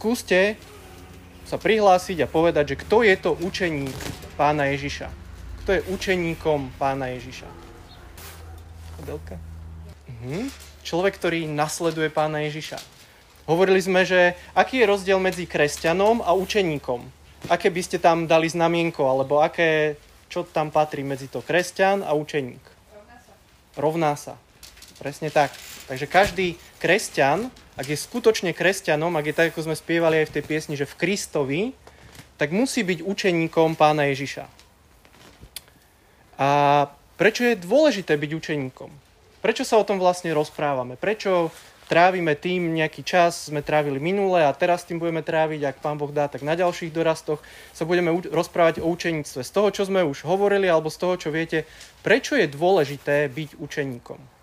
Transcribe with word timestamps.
skúste 0.00 0.56
sa 1.44 1.60
prihlásiť 1.60 2.24
a 2.24 2.32
povedať, 2.32 2.72
že 2.72 2.80
kto 2.80 3.04
je 3.04 3.14
to 3.20 3.36
učeník 3.36 3.92
pána 4.40 4.72
Ježiša. 4.72 5.12
Kto 5.60 5.76
je 5.76 5.84
učeníkom 5.92 6.72
pána 6.80 7.12
Ježiša? 7.12 7.44
Adelka? 9.04 9.36
Mhm. 10.08 10.48
Človek, 10.88 11.20
ktorý 11.20 11.44
nasleduje 11.52 12.08
pána 12.08 12.40
Ježiša. 12.48 12.80
Hovorili 13.44 13.84
sme, 13.84 14.08
že 14.08 14.40
aký 14.56 14.80
je 14.80 14.88
rozdiel 14.88 15.20
medzi 15.20 15.44
kresťanom 15.44 16.24
a 16.24 16.32
učeníkom. 16.32 17.04
Aké 17.52 17.68
by 17.68 17.82
ste 17.84 18.00
tam 18.00 18.24
dali 18.24 18.48
znamienko, 18.48 19.04
alebo 19.04 19.44
aké, 19.44 20.00
čo 20.32 20.48
tam 20.48 20.72
patrí 20.72 21.04
medzi 21.04 21.28
to 21.28 21.44
kresťan 21.44 22.00
a 22.08 22.16
učeník? 22.16 22.64
Rovná 22.96 23.16
sa. 23.20 23.32
Rovná 23.76 24.12
sa. 24.16 24.34
Presne 24.96 25.28
tak. 25.28 25.52
Takže 25.90 26.06
každý 26.06 26.54
kresťan, 26.78 27.50
ak 27.74 27.90
je 27.90 27.98
skutočne 27.98 28.54
kresťanom, 28.54 29.10
ak 29.18 29.26
je 29.26 29.34
tak, 29.34 29.46
ako 29.50 29.66
sme 29.66 29.74
spievali 29.74 30.22
aj 30.22 30.30
v 30.30 30.34
tej 30.38 30.44
piesni, 30.46 30.74
že 30.78 30.86
v 30.86 30.94
Kristovi, 30.94 31.60
tak 32.38 32.54
musí 32.54 32.86
byť 32.86 33.02
učeníkom 33.02 33.74
pána 33.74 34.06
Ježiša. 34.14 34.46
A 36.38 36.48
prečo 37.18 37.42
je 37.42 37.58
dôležité 37.58 38.14
byť 38.14 38.30
učeníkom? 38.38 38.86
Prečo 39.42 39.66
sa 39.66 39.82
o 39.82 39.84
tom 39.84 39.98
vlastne 39.98 40.30
rozprávame? 40.30 40.94
Prečo 40.94 41.50
trávime 41.90 42.38
tým 42.38 42.70
nejaký 42.70 43.02
čas, 43.02 43.50
sme 43.50 43.58
trávili 43.58 43.98
minule 43.98 44.46
a 44.46 44.54
teraz 44.54 44.86
tým 44.86 45.02
budeme 45.02 45.26
tráviť, 45.26 45.74
ak 45.74 45.82
pán 45.82 45.98
Boh 45.98 46.14
dá, 46.14 46.30
tak 46.30 46.46
na 46.46 46.54
ďalších 46.54 46.94
dorastoch 46.94 47.42
sa 47.74 47.82
budeme 47.82 48.14
rozprávať 48.14 48.78
o 48.78 48.86
učeníctve. 48.86 49.42
Z 49.42 49.50
toho, 49.50 49.74
čo 49.74 49.90
sme 49.90 50.06
už 50.06 50.22
hovorili, 50.22 50.70
alebo 50.70 50.86
z 50.86 51.02
toho, 51.02 51.18
čo 51.18 51.34
viete, 51.34 51.66
prečo 52.06 52.38
je 52.38 52.46
dôležité 52.46 53.26
byť 53.26 53.58
učeníkom? 53.58 54.39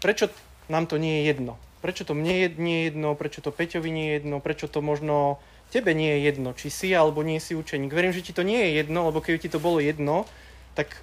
Prečo 0.00 0.32
nám 0.72 0.88
to 0.88 0.96
nie 0.96 1.22
je 1.22 1.32
jedno? 1.32 1.60
Prečo 1.80 2.04
to 2.04 2.12
mne 2.12 2.34
je, 2.44 2.48
nie 2.60 2.76
je 2.76 2.84
jedno, 2.92 3.16
prečo 3.16 3.40
to 3.40 3.52
Peťovi 3.52 3.88
nie 3.88 4.06
je 4.12 4.14
jedno, 4.20 4.36
prečo 4.40 4.68
to 4.68 4.84
možno 4.84 5.40
tebe 5.72 5.94
nie 5.94 6.18
je 6.18 6.20
jedno, 6.28 6.50
či 6.52 6.68
si 6.68 6.88
alebo 6.92 7.22
nie 7.22 7.40
si 7.40 7.56
učeník. 7.56 7.94
Verím, 7.94 8.12
že 8.12 8.26
ti 8.26 8.32
to 8.36 8.44
nie 8.44 8.58
je 8.58 8.84
jedno, 8.84 9.08
lebo 9.08 9.22
keby 9.22 9.38
ti 9.40 9.48
to 9.48 9.62
bolo 9.62 9.80
jedno, 9.80 10.28
tak 10.74 11.00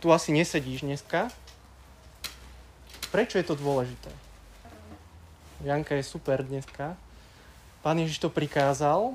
tu 0.00 0.10
asi 0.10 0.32
nesedíš 0.32 0.82
dneska. 0.82 1.30
Prečo 3.14 3.38
je 3.38 3.46
to 3.46 3.54
dôležité? 3.54 4.10
Janka 5.62 5.94
je 5.94 6.04
super 6.04 6.42
dneska. 6.42 6.98
Pán 7.80 8.02
Ježiš 8.02 8.18
to 8.18 8.28
prikázal, 8.28 9.14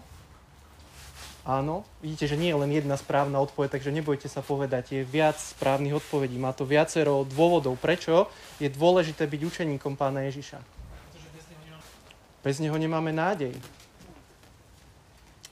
Áno, 1.41 1.81
vidíte, 2.05 2.29
že 2.29 2.37
nie 2.37 2.53
je 2.53 2.61
len 2.61 2.69
jedna 2.69 2.93
správna 3.01 3.41
odpoveď, 3.41 3.73
takže 3.73 3.89
nebojte 3.89 4.29
sa 4.29 4.45
povedať, 4.45 4.93
je 4.93 5.01
viac 5.01 5.41
správnych 5.41 5.97
odpovedí. 5.97 6.37
Má 6.37 6.53
to 6.53 6.69
viacero 6.69 7.25
dôvodov, 7.25 7.81
prečo 7.81 8.29
je 8.61 8.69
dôležité 8.69 9.25
byť 9.25 9.41
učeníkom 9.49 9.97
pána 9.97 10.21
Ježiša. 10.29 10.61
Bez 12.45 12.61
neho 12.61 12.77
nemáme 12.77 13.09
nádej. 13.09 13.57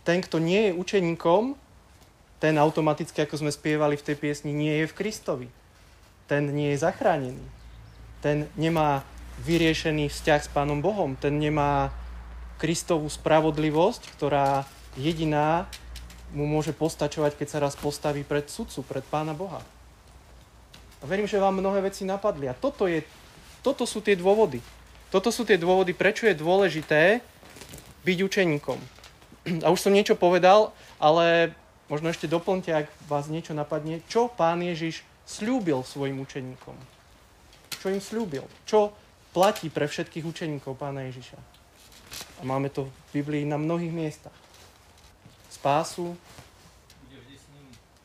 Ten, 0.06 0.22
kto 0.22 0.38
nie 0.38 0.70
je 0.70 0.78
učeníkom, 0.78 1.58
ten 2.38 2.56
automaticky, 2.62 3.26
ako 3.26 3.42
sme 3.42 3.52
spievali 3.52 3.98
v 3.98 4.06
tej 4.06 4.16
piesni, 4.16 4.54
nie 4.54 4.86
je 4.86 4.90
v 4.90 4.98
Kristovi. 4.98 5.48
Ten 6.30 6.54
nie 6.54 6.72
je 6.74 6.86
zachránený. 6.86 7.46
Ten 8.22 8.46
nemá 8.54 9.02
vyriešený 9.42 10.14
vzťah 10.14 10.42
s 10.46 10.50
Pánom 10.54 10.86
Bohom. 10.86 11.18
Ten 11.18 11.42
nemá 11.42 11.90
Kristovú 12.62 13.10
spravodlivosť, 13.10 14.14
ktorá 14.18 14.70
jediná 14.98 15.70
mu 16.34 16.46
môže 16.46 16.74
postačovať, 16.74 17.38
keď 17.38 17.48
sa 17.50 17.60
raz 17.62 17.74
postaví 17.74 18.22
pred 18.22 18.46
sudcu, 18.46 18.86
pred 18.86 19.06
Pána 19.06 19.34
Boha. 19.34 19.62
A 21.02 21.04
verím, 21.08 21.26
že 21.26 21.42
vám 21.42 21.58
mnohé 21.58 21.82
veci 21.82 22.06
napadli. 22.06 22.46
A 22.46 22.54
toto, 22.54 22.86
je, 22.86 23.02
toto 23.66 23.88
sú 23.90 24.04
tie 24.04 24.14
dôvody. 24.14 24.62
Toto 25.10 25.34
sú 25.34 25.42
tie 25.42 25.58
dôvody, 25.58 25.98
prečo 25.98 26.30
je 26.30 26.38
dôležité 26.38 27.24
byť 28.06 28.18
učeníkom. 28.22 28.78
A 29.66 29.74
už 29.74 29.80
som 29.82 29.96
niečo 29.96 30.14
povedal, 30.14 30.70
ale 31.02 31.56
možno 31.90 32.14
ešte 32.14 32.30
doplňte, 32.30 32.86
ak 32.86 32.88
vás 33.10 33.26
niečo 33.32 33.58
napadne, 33.58 34.06
čo 34.06 34.30
pán 34.30 34.62
Ježiš 34.62 35.02
slúbil 35.26 35.82
svojim 35.82 36.22
učeníkom. 36.22 36.78
Čo 37.80 37.88
im 37.90 38.04
slúbil? 38.04 38.46
Čo 38.70 38.94
platí 39.34 39.72
pre 39.74 39.90
všetkých 39.90 40.26
učeníkov 40.28 40.78
pána 40.78 41.10
Ježiša? 41.10 41.40
A 42.38 42.42
máme 42.46 42.70
to 42.70 42.86
v 42.86 43.24
Biblii 43.24 43.48
na 43.50 43.58
mnohých 43.58 43.94
miestach 43.94 44.49
spásu, 45.60 46.16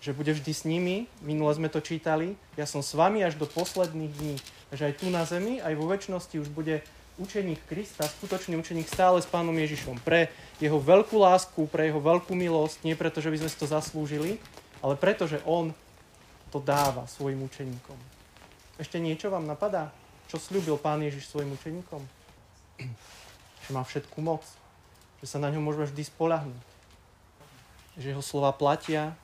že 0.04 0.12
bude 0.12 0.36
vždy 0.36 0.52
s 0.52 0.68
nimi. 0.68 1.08
Minule 1.24 1.54
sme 1.56 1.72
to 1.72 1.80
čítali. 1.80 2.36
Ja 2.60 2.68
som 2.68 2.84
s 2.84 2.92
vami 2.92 3.24
až 3.24 3.40
do 3.40 3.48
posledných 3.48 4.12
dní. 4.12 4.36
Takže 4.68 4.84
aj 4.90 4.94
tu 5.00 5.06
na 5.08 5.24
zemi, 5.24 5.64
aj 5.64 5.72
vo 5.78 5.88
väčšnosti 5.88 6.36
už 6.44 6.52
bude 6.52 6.84
učeník 7.16 7.62
Krista, 7.70 8.04
skutočný 8.04 8.58
učeník 8.58 8.90
stále 8.90 9.22
s 9.22 9.30
pánom 9.30 9.54
Ježišom. 9.54 10.02
Pre 10.02 10.28
jeho 10.58 10.76
veľkú 10.82 11.14
lásku, 11.14 11.70
pre 11.70 11.88
jeho 11.88 12.02
veľkú 12.02 12.34
milosť, 12.34 12.82
nie 12.82 12.98
preto, 12.98 13.22
že 13.22 13.30
by 13.30 13.38
sme 13.40 13.48
si 13.48 13.56
to 13.56 13.70
zaslúžili, 13.70 14.42
ale 14.82 14.98
preto, 14.98 15.30
že 15.30 15.38
on 15.46 15.70
to 16.50 16.58
dáva 16.58 17.06
svojim 17.06 17.38
učeníkom. 17.46 17.96
Ešte 18.82 18.98
niečo 18.98 19.30
vám 19.30 19.46
napadá? 19.46 19.94
Čo 20.26 20.42
slúbil 20.42 20.74
pán 20.74 21.00
Ježiš 21.06 21.30
svojim 21.30 21.54
učeníkom? 21.54 22.02
Že 23.64 23.70
má 23.70 23.86
všetku 23.86 24.18
moc. 24.18 24.42
Že 25.22 25.26
sa 25.30 25.38
na 25.38 25.54
ňo 25.54 25.62
môžeme 25.62 25.86
vždy 25.86 26.02
spolahnuť 26.02 26.73
že 27.98 28.14
jeho 28.14 28.22
slova 28.22 28.50
platia, 28.54 29.14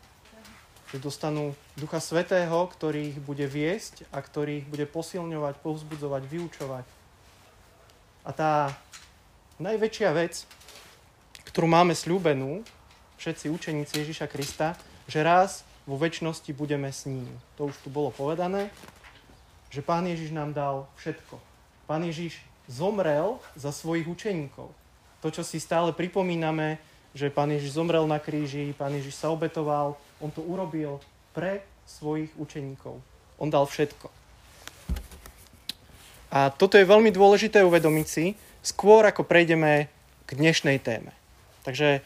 že 0.90 0.98
dostanú 0.98 1.54
Ducha 1.78 2.02
Svetého, 2.02 2.66
ktorý 2.66 3.14
ich 3.14 3.18
bude 3.22 3.46
viesť 3.46 4.06
a 4.10 4.18
ktorý 4.18 4.62
ich 4.62 4.66
bude 4.66 4.90
posilňovať, 4.90 5.54
povzbudzovať, 5.62 6.22
vyučovať. 6.26 6.86
A 8.26 8.30
tá 8.34 8.52
najväčšia 9.62 10.10
vec, 10.10 10.44
ktorú 11.50 11.70
máme 11.70 11.94
slúbenú, 11.94 12.66
všetci 13.22 13.52
učeníci 13.52 14.02
Ježiša 14.02 14.26
Krista, 14.26 14.74
že 15.06 15.22
raz 15.22 15.62
vo 15.86 15.94
väčšnosti 15.94 16.50
budeme 16.54 16.90
s 16.90 17.06
ním. 17.06 17.26
To 17.58 17.70
už 17.70 17.76
tu 17.82 17.88
bolo 17.90 18.10
povedané, 18.10 18.70
že 19.70 19.82
Pán 19.82 20.06
Ježiš 20.06 20.34
nám 20.34 20.50
dal 20.50 20.90
všetko. 20.98 21.38
Pán 21.86 22.02
Ježiš 22.02 22.38
zomrel 22.66 23.38
za 23.54 23.70
svojich 23.70 24.06
učeníkov. 24.06 24.70
To, 25.22 25.28
čo 25.30 25.42
si 25.46 25.62
stále 25.62 25.94
pripomíname, 25.94 26.78
že 27.14 27.32
Pán 27.32 27.50
Ježiš 27.50 27.74
zomrel 27.74 28.06
na 28.06 28.22
kríži, 28.22 28.76
Pán 28.78 28.94
Ježiš 28.94 29.18
sa 29.18 29.34
obetoval, 29.34 29.98
on 30.22 30.30
to 30.30 30.44
urobil 30.44 31.02
pre 31.34 31.64
svojich 31.86 32.30
učeníkov. 32.38 32.98
On 33.40 33.48
dal 33.50 33.66
všetko. 33.66 34.10
A 36.30 36.54
toto 36.54 36.78
je 36.78 36.86
veľmi 36.86 37.10
dôležité 37.10 37.66
uvedomiť 37.66 38.06
si, 38.06 38.38
skôr 38.62 39.02
ako 39.02 39.26
prejdeme 39.26 39.90
k 40.28 40.30
dnešnej 40.38 40.78
téme. 40.78 41.10
Takže 41.66 42.04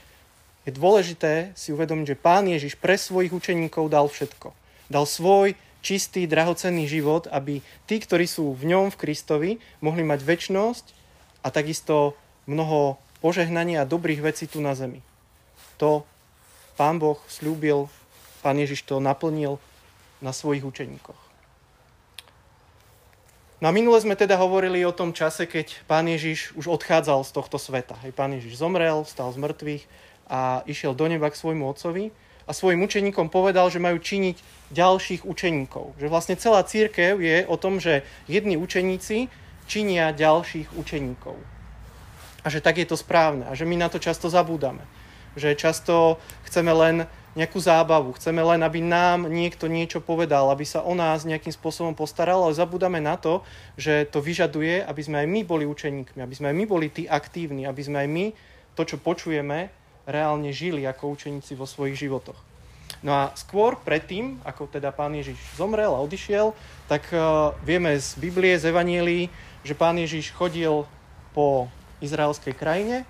je 0.65 0.72
dôležité 0.72 1.53
si 1.53 1.76
uvedomiť, 1.76 2.16
že 2.16 2.22
Pán 2.25 2.48
Ježiš 2.48 2.81
pre 2.81 2.97
svojich 2.97 3.36
učeníkov 3.36 3.92
dal 3.92 4.09
všetko. 4.09 4.56
Dal 4.88 5.04
svoj 5.04 5.53
čistý, 5.84 6.25
drahocenný 6.25 6.88
život, 6.88 7.28
aby 7.28 7.60
tí, 7.84 8.00
ktorí 8.00 8.25
sú 8.25 8.56
v 8.56 8.72
ňom, 8.72 8.88
v 8.88 9.00
Kristovi, 9.04 9.50
mohli 9.84 10.00
mať 10.00 10.25
väčnosť 10.25 10.84
a 11.44 11.53
takisto 11.53 12.16
mnoho 12.48 12.97
požehnania 13.24 13.80
a 13.80 13.88
dobrých 13.88 14.20
vecí 14.20 14.44
tu 14.44 14.60
na 14.60 14.76
zemi. 14.76 15.00
To 15.80 16.04
Pán 16.76 17.00
Boh 17.00 17.16
slúbil, 17.24 17.88
Pán 18.44 18.60
Ježiš 18.60 18.84
to 18.84 19.00
naplnil 19.00 19.56
na 20.20 20.36
svojich 20.36 20.60
učeníkoch. 20.60 21.16
Na 23.64 23.72
minule 23.72 23.96
sme 23.96 24.12
teda 24.12 24.36
hovorili 24.36 24.84
o 24.84 24.92
tom 24.92 25.16
čase, 25.16 25.48
keď 25.48 25.88
Pán 25.88 26.04
Ježiš 26.04 26.52
už 26.52 26.68
odchádzal 26.68 27.24
z 27.24 27.32
tohto 27.32 27.56
sveta. 27.56 27.96
Hej, 28.04 28.12
Pán 28.12 28.36
Ježiš 28.36 28.60
zomrel, 28.60 29.08
stal 29.08 29.32
z 29.32 29.41
mŕtvych 29.41 29.82
a 30.28 30.60
išiel 30.68 30.92
do 30.92 31.08
neba 31.08 31.32
k 31.32 31.41
svojmu 31.41 31.64
otcovi 31.64 32.12
a 32.44 32.52
svojim 32.52 32.84
učeníkom 32.84 33.32
povedal, 33.32 33.72
že 33.72 33.80
majú 33.80 33.96
činiť 34.04 34.36
ďalších 34.76 35.24
učeníkov. 35.24 35.96
Že 35.96 36.12
vlastne 36.12 36.36
celá 36.36 36.60
církev 36.60 37.16
je 37.16 37.48
o 37.48 37.56
tom, 37.56 37.80
že 37.80 38.04
jedni 38.28 38.60
učeníci 38.60 39.32
činia 39.64 40.12
ďalších 40.12 40.76
učeníkov 40.76 41.53
a 42.44 42.47
že 42.53 42.60
tak 42.60 42.77
je 42.77 42.87
to 42.87 43.00
správne 43.00 43.49
a 43.49 43.57
že 43.57 43.65
my 43.65 43.80
na 43.80 43.89
to 43.89 43.97
často 43.97 44.28
zabúdame. 44.28 44.84
Že 45.34 45.59
často 45.59 46.21
chceme 46.47 46.71
len 46.71 47.09
nejakú 47.34 47.59
zábavu, 47.59 48.15
chceme 48.15 48.39
len, 48.39 48.63
aby 48.63 48.78
nám 48.78 49.27
niekto 49.27 49.66
niečo 49.66 49.98
povedal, 49.98 50.54
aby 50.54 50.63
sa 50.63 50.86
o 50.86 50.95
nás 50.95 51.27
nejakým 51.27 51.51
spôsobom 51.51 51.91
postaral, 51.98 52.47
ale 52.47 52.54
zabúdame 52.54 53.03
na 53.03 53.18
to, 53.18 53.42
že 53.74 54.07
to 54.07 54.22
vyžaduje, 54.22 54.86
aby 54.86 55.03
sme 55.03 55.27
aj 55.27 55.28
my 55.28 55.41
boli 55.42 55.66
učeníkmi, 55.66 56.22
aby 56.22 56.34
sme 56.34 56.54
aj 56.54 56.57
my 56.63 56.65
boli 56.71 56.86
tí 56.95 57.10
aktívni, 57.10 57.66
aby 57.66 57.83
sme 57.83 58.07
aj 58.07 58.09
my 58.09 58.24
to, 58.78 58.86
čo 58.86 59.03
počujeme, 59.03 59.74
reálne 60.07 60.54
žili 60.54 60.86
ako 60.86 61.18
učeníci 61.18 61.59
vo 61.59 61.66
svojich 61.66 62.07
životoch. 62.07 62.39
No 63.03 63.13
a 63.13 63.22
skôr 63.34 63.77
predtým, 63.83 64.39
ako 64.47 64.71
teda 64.71 64.95
pán 64.95 65.13
Ježiš 65.13 65.36
zomrel 65.59 65.91
a 65.91 66.01
odišiel, 66.01 66.54
tak 66.86 67.04
uh, 67.10 67.53
vieme 67.66 67.98
z 67.98 68.16
Biblie, 68.16 68.57
z 68.57 68.71
Evanielii, 68.71 69.28
že 69.66 69.74
pán 69.74 69.98
Ježiš 69.98 70.33
chodil 70.33 70.86
po 71.34 71.68
izraelskej 72.00 72.54
krajine. 72.56 73.06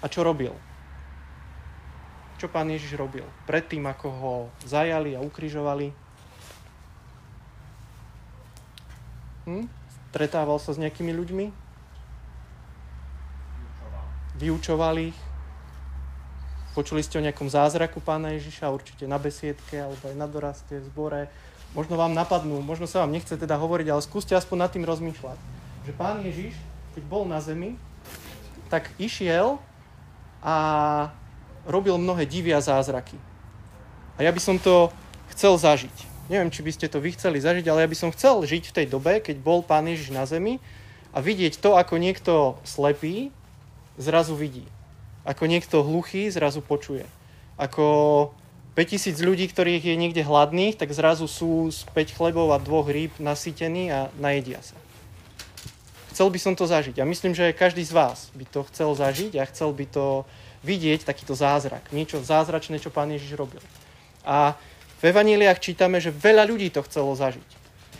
A 0.00 0.06
čo 0.08 0.24
robil? 0.24 0.54
Čo 2.40 2.48
pán 2.48 2.72
Ježiš 2.72 2.96
robil? 2.96 3.26
Predtým, 3.44 3.84
ako 3.84 4.06
ho 4.08 4.34
zajali 4.64 5.12
a 5.14 5.20
ukrižovali. 5.20 5.92
Hm? 9.44 9.66
Stretával 10.10 10.58
sa 10.58 10.72
s 10.72 10.80
nejakými 10.80 11.12
ľuďmi? 11.12 11.70
vyučovali 14.40 15.12
ich. 15.12 15.20
Počuli 16.72 17.04
ste 17.04 17.20
o 17.20 17.24
nejakom 17.24 17.52
zázraku 17.52 18.00
pána 18.00 18.32
Ježiša, 18.40 18.72
určite 18.72 19.04
na 19.04 19.20
besiedke 19.20 19.76
alebo 19.76 20.00
aj 20.08 20.16
na 20.16 20.24
doraste, 20.24 20.80
v 20.80 20.88
zbore. 20.88 21.22
Možno 21.76 22.00
vám 22.00 22.16
napadnú, 22.16 22.64
možno 22.64 22.88
sa 22.88 23.04
vám 23.04 23.12
nechce 23.12 23.36
teda 23.36 23.60
hovoriť, 23.60 23.86
ale 23.92 24.02
skúste 24.02 24.32
aspoň 24.32 24.56
nad 24.66 24.70
tým 24.72 24.88
rozmýšľať. 24.88 25.38
Že 25.86 25.92
pán 25.94 26.24
Ježiš, 26.24 26.56
keď 26.96 27.02
bol 27.06 27.28
na 27.28 27.38
zemi, 27.38 27.76
tak 28.70 28.88
išiel 28.96 29.58
a 30.40 30.56
robil 31.68 31.98
mnohé 31.98 32.24
divia 32.24 32.62
zázraky. 32.62 33.18
A 34.16 34.24
ja 34.24 34.30
by 34.30 34.40
som 34.40 34.56
to 34.56 34.88
chcel 35.34 35.58
zažiť. 35.58 36.08
Neviem, 36.30 36.54
či 36.54 36.62
by 36.62 36.70
ste 36.70 36.86
to 36.86 37.02
vy 37.02 37.12
chceli 37.18 37.42
zažiť, 37.42 37.66
ale 37.66 37.82
ja 37.82 37.90
by 37.90 37.96
som 37.98 38.14
chcel 38.14 38.46
žiť 38.46 38.70
v 38.70 38.76
tej 38.80 38.86
dobe, 38.86 39.18
keď 39.18 39.42
bol 39.42 39.66
Pán 39.66 39.90
Ježiš 39.90 40.14
na 40.14 40.22
zemi 40.24 40.62
a 41.10 41.18
vidieť 41.18 41.58
to, 41.58 41.74
ako 41.74 41.98
niekto 41.98 42.54
slepý 42.62 43.34
zrazu 43.98 44.38
vidí. 44.38 44.64
Ako 45.26 45.50
niekto 45.50 45.82
hluchý 45.84 46.30
zrazu 46.30 46.64
počuje. 46.64 47.04
Ako 47.60 48.30
5000 48.78 49.20
ľudí, 49.20 49.44
ktorých 49.50 49.92
je 49.92 49.96
niekde 49.98 50.22
hladných, 50.24 50.78
tak 50.78 50.94
zrazu 50.94 51.28
sú 51.28 51.68
z 51.68 51.84
5 51.92 52.16
chlebov 52.16 52.54
a 52.54 52.62
dvoch 52.62 52.88
rýb 52.88 53.12
nasýtení 53.20 53.92
a 53.92 54.08
najedia 54.16 54.64
sa. 54.64 54.79
Chcel 56.20 56.36
by 56.36 56.42
som 56.44 56.52
to 56.52 56.68
zažiť. 56.68 57.00
A 57.00 57.08
myslím, 57.08 57.32
že 57.32 57.56
každý 57.56 57.80
z 57.80 57.96
vás 57.96 58.28
by 58.36 58.44
to 58.44 58.60
chcel 58.68 58.92
zažiť 58.92 59.40
a 59.40 59.48
chcel 59.48 59.72
by 59.72 59.88
to 59.88 60.28
vidieť, 60.60 61.08
takýto 61.08 61.32
zázrak. 61.32 61.88
Niečo 61.96 62.20
zázračné, 62.20 62.76
čo 62.76 62.92
Pán 62.92 63.08
Ježiš 63.08 63.40
robil. 63.40 63.64
A 64.20 64.52
v 65.00 65.16
Evaníliách 65.16 65.64
čítame, 65.64 65.96
že 65.96 66.12
veľa 66.12 66.44
ľudí 66.44 66.68
to 66.68 66.84
chcelo 66.84 67.16
zažiť. 67.16 67.48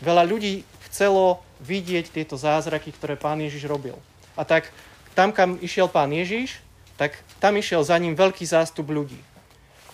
Veľa 0.04 0.28
ľudí 0.28 0.68
chcelo 0.84 1.40
vidieť 1.64 2.12
tieto 2.12 2.36
zázraky, 2.36 2.92
ktoré 2.92 3.16
pán 3.16 3.40
Ježiš 3.40 3.64
robil. 3.64 3.96
A 4.36 4.44
tak 4.44 4.68
tam, 5.16 5.32
kam 5.32 5.56
išiel 5.64 5.88
pán 5.88 6.12
Ježiš, 6.12 6.60
tak 7.00 7.16
tam 7.40 7.56
išiel 7.56 7.80
za 7.88 7.96
ním 7.96 8.12
veľký 8.12 8.44
zástup 8.44 8.92
ľudí. 8.92 9.16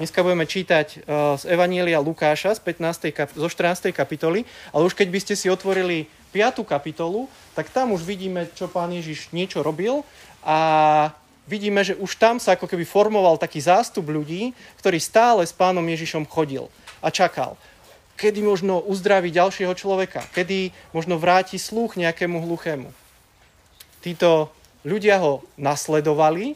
Dneska 0.02 0.26
budeme 0.26 0.50
čítať 0.50 0.86
eh, 0.98 1.00
z 1.38 1.42
Evanielia 1.46 2.02
Lukáša 2.02 2.58
z, 2.58 2.60
15. 2.60 3.14
Kap- 3.14 3.38
zo 3.38 3.46
14. 3.46 3.94
kapitoly, 3.94 4.42
ale 4.74 4.82
už 4.82 4.98
keď 4.98 5.08
by 5.14 5.20
ste 5.22 5.34
si 5.38 5.46
otvorili 5.46 6.10
5. 6.36 6.68
kapitolu, 6.68 7.32
tak 7.56 7.72
tam 7.72 7.96
už 7.96 8.04
vidíme, 8.04 8.44
čo 8.52 8.68
pán 8.68 8.92
Ježiš 8.92 9.32
niečo 9.32 9.64
robil 9.64 10.04
a 10.44 11.08
vidíme, 11.48 11.80
že 11.80 11.96
už 11.96 12.20
tam 12.20 12.36
sa 12.36 12.60
ako 12.60 12.68
keby 12.68 12.84
formoval 12.84 13.40
taký 13.40 13.64
zástup 13.64 14.12
ľudí, 14.12 14.52
ktorý 14.76 15.00
stále 15.00 15.48
s 15.48 15.56
pánom 15.56 15.80
Ježišom 15.80 16.28
chodil 16.28 16.68
a 17.00 17.08
čakal. 17.08 17.56
Kedy 18.20 18.44
možno 18.44 18.84
uzdraví 18.84 19.32
ďalšieho 19.32 19.72
človeka? 19.72 20.28
Kedy 20.36 20.76
možno 20.92 21.16
vráti 21.16 21.56
sluch 21.56 21.96
nejakému 21.96 22.44
hluchému? 22.44 22.92
Títo 24.04 24.52
ľudia 24.84 25.16
ho 25.24 25.40
nasledovali, 25.56 26.52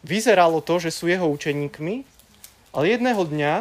vyzeralo 0.00 0.64
to, 0.64 0.80
že 0.80 0.96
sú 0.96 1.12
jeho 1.12 1.28
učeníkmi, 1.28 2.04
ale 2.72 2.84
jedného 2.88 3.20
dňa 3.20 3.52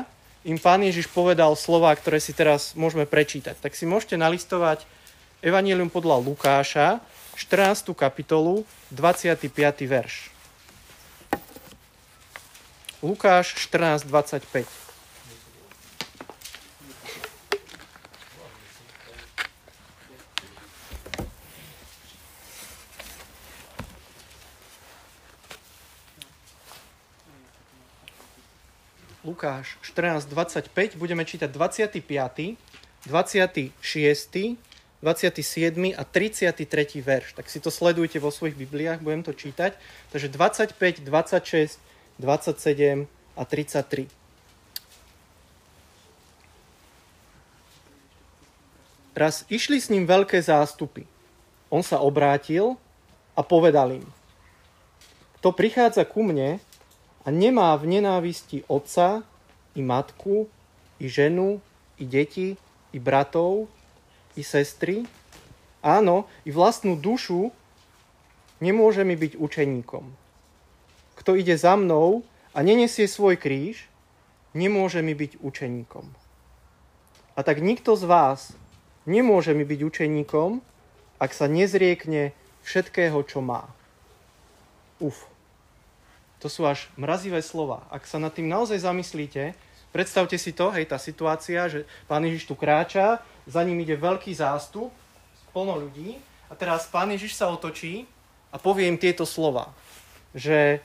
im 0.44 0.60
pán 0.60 0.84
Ježiš 0.84 1.08
povedal 1.08 1.56
slova, 1.56 1.96
ktoré 1.96 2.20
si 2.20 2.36
teraz 2.36 2.76
môžeme 2.76 3.08
prečítať. 3.08 3.56
Tak 3.64 3.76
si 3.76 3.88
môžete 3.88 4.20
nalistovať 4.20 4.84
Evangelium 5.44 5.92
podľa 5.92 6.20
Lukáša, 6.24 7.00
14. 7.36 7.96
kapitolu, 7.96 8.68
25. 8.92 9.50
verš. 9.88 10.30
Lukáš 13.04 13.56
14, 13.60 14.08
Lukáš 29.44 29.76
14.25, 29.84 30.96
budeme 30.96 31.28
čítať 31.28 31.52
25., 31.52 32.00
26., 33.04 34.56
27. 35.04 36.00
a 36.00 36.04
33. 36.08 37.04
verš. 37.04 37.36
Tak 37.36 37.52
si 37.52 37.60
to 37.60 37.68
sledujte 37.68 38.24
vo 38.24 38.32
svojich 38.32 38.56
Bibliách, 38.56 39.04
budem 39.04 39.20
to 39.20 39.36
čítať. 39.36 39.76
Takže 40.16 40.32
25, 40.32 41.04
26, 41.04 41.76
27 42.24 43.04
a 43.36 43.44
33. 43.44 44.08
Raz 49.12 49.44
išli 49.52 49.76
s 49.76 49.92
ním 49.92 50.08
veľké 50.08 50.40
zástupy. 50.40 51.04
On 51.68 51.84
sa 51.84 52.00
obrátil 52.00 52.80
a 53.36 53.44
povedal 53.44 54.00
im, 54.00 54.08
kto 55.44 55.52
prichádza 55.52 56.08
ku 56.08 56.24
mne, 56.24 56.64
a 57.24 57.32
nemá 57.32 57.76
v 57.80 58.00
nenávisti 58.00 58.68
otca, 58.68 59.24
i 59.76 59.82
matku, 59.82 60.48
i 61.00 61.10
ženu, 61.10 61.62
i 61.98 62.06
deti, 62.06 62.56
i 62.94 62.98
bratov, 63.00 63.68
i 64.38 64.42
sestry, 64.42 65.06
áno, 65.82 66.26
i 66.46 66.54
vlastnú 66.54 66.98
dušu, 66.98 67.52
nemôže 68.64 69.04
mi 69.04 69.18
byť 69.20 69.36
učeníkom. 69.38 70.06
Kto 71.20 71.36
ide 71.36 71.58
za 71.58 71.76
mnou 71.76 72.24
a 72.54 72.62
nenesie 72.62 73.06
svoj 73.06 73.38
kríž, 73.38 73.90
nemôže 74.54 75.02
mi 75.02 75.18
byť 75.18 75.42
učeníkom. 75.42 76.06
A 77.34 77.40
tak 77.42 77.60
nikto 77.66 77.98
z 77.98 78.06
vás 78.06 78.54
nemôže 79.10 79.58
mi 79.58 79.66
byť 79.66 79.80
učeníkom, 79.82 80.62
ak 81.18 81.32
sa 81.34 81.50
nezriekne 81.50 82.32
všetkého, 82.62 83.18
čo 83.26 83.42
má. 83.42 83.68
Uf. 85.02 85.33
To 86.44 86.52
sú 86.52 86.68
až 86.68 86.92
mrazivé 87.00 87.40
slova. 87.40 87.88
Ak 87.88 88.04
sa 88.04 88.20
nad 88.20 88.36
tým 88.36 88.52
naozaj 88.52 88.84
zamyslíte, 88.84 89.56
predstavte 89.96 90.36
si 90.36 90.52
to, 90.52 90.76
hej, 90.76 90.92
tá 90.92 91.00
situácia, 91.00 91.72
že 91.72 91.88
pán 92.04 92.28
Ježiš 92.28 92.52
tu 92.52 92.60
kráča, 92.60 93.24
za 93.48 93.64
ním 93.64 93.80
ide 93.80 93.96
veľký 93.96 94.36
zástup, 94.36 94.92
plno 95.56 95.80
ľudí, 95.80 96.20
a 96.52 96.60
teraz 96.60 96.92
pán 96.92 97.16
Ježiš 97.16 97.40
sa 97.40 97.48
otočí 97.48 98.04
a 98.52 98.60
povie 98.60 98.92
im 98.92 99.00
tieto 99.00 99.24
slova, 99.24 99.72
že 100.36 100.84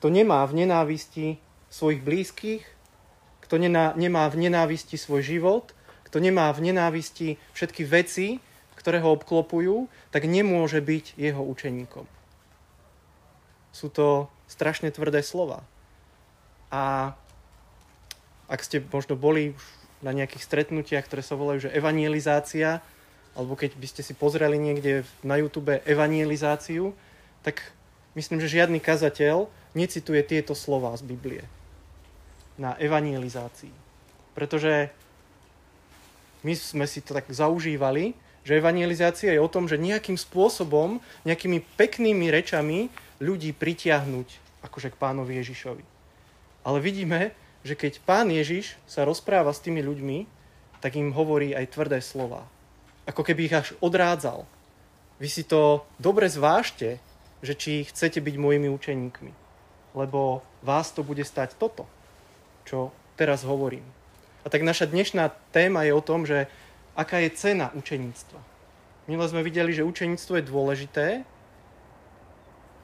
kto 0.00 0.08
nemá 0.08 0.48
v 0.48 0.64
nenávisti 0.64 1.36
svojich 1.68 2.00
blízkych, 2.00 2.64
kto 3.44 3.60
nemá 4.00 4.24
v 4.32 4.48
nenávisti 4.48 4.96
svoj 4.96 5.20
život, 5.20 5.76
kto 6.08 6.24
nemá 6.24 6.48
v 6.56 6.72
nenávisti 6.72 7.36
všetky 7.52 7.84
veci, 7.84 8.40
ktoré 8.80 9.04
ho 9.04 9.12
obklopujú, 9.12 9.92
tak 10.08 10.24
nemôže 10.24 10.80
byť 10.80 11.20
jeho 11.20 11.44
učeníkom. 11.44 12.19
Sú 13.70 13.88
to 13.88 14.26
strašne 14.50 14.90
tvrdé 14.90 15.22
slova. 15.22 15.62
A 16.70 17.14
ak 18.50 18.60
ste 18.66 18.82
možno 18.82 19.14
boli 19.14 19.54
na 20.02 20.10
nejakých 20.10 20.42
stretnutiach, 20.42 21.06
ktoré 21.06 21.22
sa 21.22 21.38
volajú, 21.38 21.68
že 21.68 21.74
evangelizácia, 21.74 22.82
alebo 23.38 23.54
keď 23.54 23.78
by 23.78 23.86
ste 23.86 24.02
si 24.02 24.12
pozreli 24.16 24.58
niekde 24.58 25.06
na 25.22 25.38
YouTube 25.38 25.78
evangelizáciu, 25.86 26.90
tak 27.46 27.62
myslím, 28.18 28.42
že 28.42 28.50
žiadny 28.58 28.82
kazateľ 28.82 29.46
necituje 29.76 30.20
tieto 30.26 30.58
slova 30.58 30.90
z 30.98 31.06
Biblie 31.06 31.46
na 32.58 32.74
evangelizácii. 32.76 33.72
Pretože 34.34 34.90
my 36.42 36.52
sme 36.56 36.86
si 36.90 37.04
to 37.04 37.14
tak 37.14 37.30
zaužívali, 37.30 38.18
že 38.42 38.56
evangelizácia 38.56 39.30
je 39.36 39.40
o 39.40 39.52
tom, 39.52 39.68
že 39.68 39.76
nejakým 39.76 40.16
spôsobom, 40.16 40.98
nejakými 41.28 41.60
peknými 41.76 42.32
rečami 42.32 42.88
ľudí 43.20 43.52
pritiahnuť 43.52 44.28
akože 44.64 44.88
k 44.90 45.00
pánovi 45.00 45.38
Ježišovi. 45.38 45.84
Ale 46.64 46.78
vidíme, 46.80 47.36
že 47.60 47.76
keď 47.76 48.00
pán 48.04 48.32
Ježiš 48.32 48.76
sa 48.88 49.04
rozpráva 49.04 49.52
s 49.52 49.60
tými 49.60 49.84
ľuďmi, 49.84 50.24
tak 50.80 50.96
im 50.96 51.12
hovorí 51.12 51.52
aj 51.52 51.76
tvrdé 51.76 52.00
slova. 52.00 52.48
Ako 53.04 53.20
keby 53.20 53.40
ich 53.48 53.56
až 53.56 53.68
odrádzal. 53.84 54.48
Vy 55.20 55.28
si 55.28 55.44
to 55.44 55.84
dobre 56.00 56.24
zvážte, 56.32 56.96
že 57.44 57.52
či 57.52 57.84
chcete 57.84 58.20
byť 58.20 58.36
mojimi 58.40 58.72
učeníkmi. 58.72 59.32
Lebo 59.92 60.40
vás 60.64 60.92
to 60.92 61.04
bude 61.04 61.20
stať 61.24 61.56
toto, 61.60 61.84
čo 62.64 62.92
teraz 63.20 63.44
hovorím. 63.44 63.84
A 64.40 64.48
tak 64.48 64.64
naša 64.64 64.88
dnešná 64.88 65.28
téma 65.52 65.84
je 65.84 65.92
o 65.92 66.00
tom, 66.00 66.24
že 66.24 66.48
aká 66.96 67.20
je 67.20 67.36
cena 67.36 67.68
učeníctva. 67.76 68.40
Milo 69.08 69.24
sme 69.28 69.44
videli, 69.44 69.76
že 69.76 69.84
učeníctvo 69.84 70.40
je 70.40 70.48
dôležité, 70.48 71.06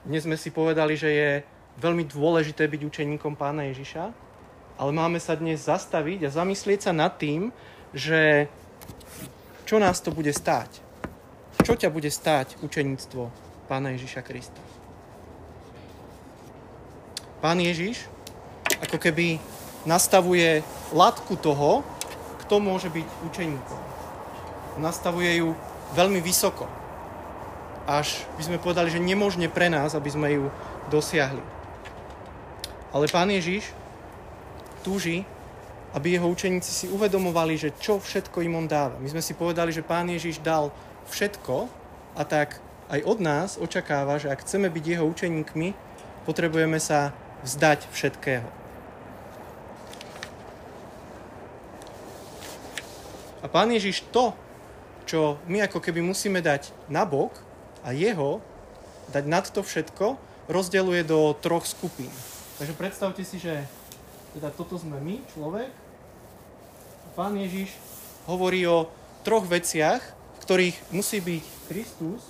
dnes 0.06 0.22
sme 0.22 0.38
si 0.38 0.54
povedali, 0.54 0.94
že 0.94 1.10
je 1.10 1.30
veľmi 1.82 2.06
dôležité 2.06 2.70
byť 2.70 2.82
učeníkom 2.86 3.34
pána 3.34 3.66
Ježiša, 3.74 4.04
ale 4.78 4.90
máme 4.94 5.18
sa 5.18 5.34
dnes 5.34 5.66
zastaviť 5.66 6.30
a 6.30 6.34
zamyslieť 6.34 6.86
sa 6.86 6.92
nad 6.94 7.10
tým, 7.18 7.50
že 7.90 8.46
čo 9.66 9.82
nás 9.82 9.98
to 9.98 10.14
bude 10.14 10.30
stáť. 10.30 10.78
Čo 11.66 11.74
ťa 11.74 11.90
bude 11.90 12.06
stáť 12.06 12.62
učeníctvo 12.62 13.22
pána 13.66 13.98
Ježiša 13.98 14.22
Krista? 14.22 14.62
Pán 17.42 17.58
Ježiš 17.58 18.06
ako 18.78 19.02
keby 19.02 19.42
nastavuje 19.82 20.62
latku 20.94 21.34
toho, 21.34 21.82
kto 22.46 22.62
môže 22.62 22.94
byť 22.94 23.06
učeníkom. 23.26 23.80
Nastavuje 24.78 25.42
ju 25.42 25.50
veľmi 25.98 26.22
vysoko. 26.22 26.85
Až 27.86 28.26
by 28.34 28.42
sme 28.42 28.58
povedali, 28.58 28.90
že 28.90 28.98
nemožne 28.98 29.46
pre 29.46 29.70
nás, 29.70 29.94
aby 29.94 30.10
sme 30.10 30.28
ju 30.34 30.44
dosiahli. 30.90 31.40
Ale 32.90 33.06
Pán 33.06 33.30
Ježiš 33.30 33.70
túži, 34.82 35.22
aby 35.94 36.18
jeho 36.18 36.26
učeníci 36.26 36.70
si 36.70 36.86
uvedomovali, 36.90 37.54
že 37.54 37.70
čo 37.78 38.02
všetko 38.02 38.42
im 38.42 38.58
on 38.58 38.66
dáva. 38.66 38.98
My 38.98 39.08
sme 39.08 39.22
si 39.22 39.38
povedali, 39.38 39.70
že 39.70 39.86
Pán 39.86 40.10
Ježiš 40.10 40.42
dal 40.42 40.74
všetko 41.08 41.70
a 42.18 42.22
tak 42.26 42.58
aj 42.90 43.00
od 43.06 43.18
nás 43.22 43.54
očakáva, 43.56 44.18
že 44.18 44.30
ak 44.30 44.42
chceme 44.42 44.66
byť 44.66 44.84
jeho 44.84 45.06
učeníkmi, 45.06 45.68
potrebujeme 46.26 46.82
sa 46.82 47.14
vzdať 47.46 47.86
všetkého. 47.94 48.48
A 53.42 53.46
Pán 53.46 53.70
Ježiš 53.70 54.02
to, 54.10 54.34
čo 55.06 55.38
my 55.46 55.62
ako 55.70 55.78
keby 55.78 56.02
musíme 56.02 56.42
dať 56.42 56.74
na 56.90 57.06
bok 57.06 57.45
a 57.86 57.94
jeho 57.94 58.42
dať 59.14 59.24
nad 59.30 59.46
to 59.46 59.62
všetko, 59.62 60.18
rozdeluje 60.50 61.06
do 61.06 61.30
troch 61.38 61.62
skupín. 61.62 62.10
Takže 62.58 62.74
predstavte 62.74 63.22
si, 63.22 63.38
že 63.38 63.62
teda 64.34 64.50
toto 64.50 64.74
sme 64.74 64.98
my, 64.98 65.22
človek. 65.30 65.70
Pán 67.14 67.38
Ježiš 67.38 67.72
hovorí 68.26 68.66
o 68.66 68.90
troch 69.22 69.46
veciach, 69.46 70.02
v 70.02 70.38
ktorých 70.42 70.76
musí 70.90 71.22
byť 71.22 71.44
Kristus 71.70 72.22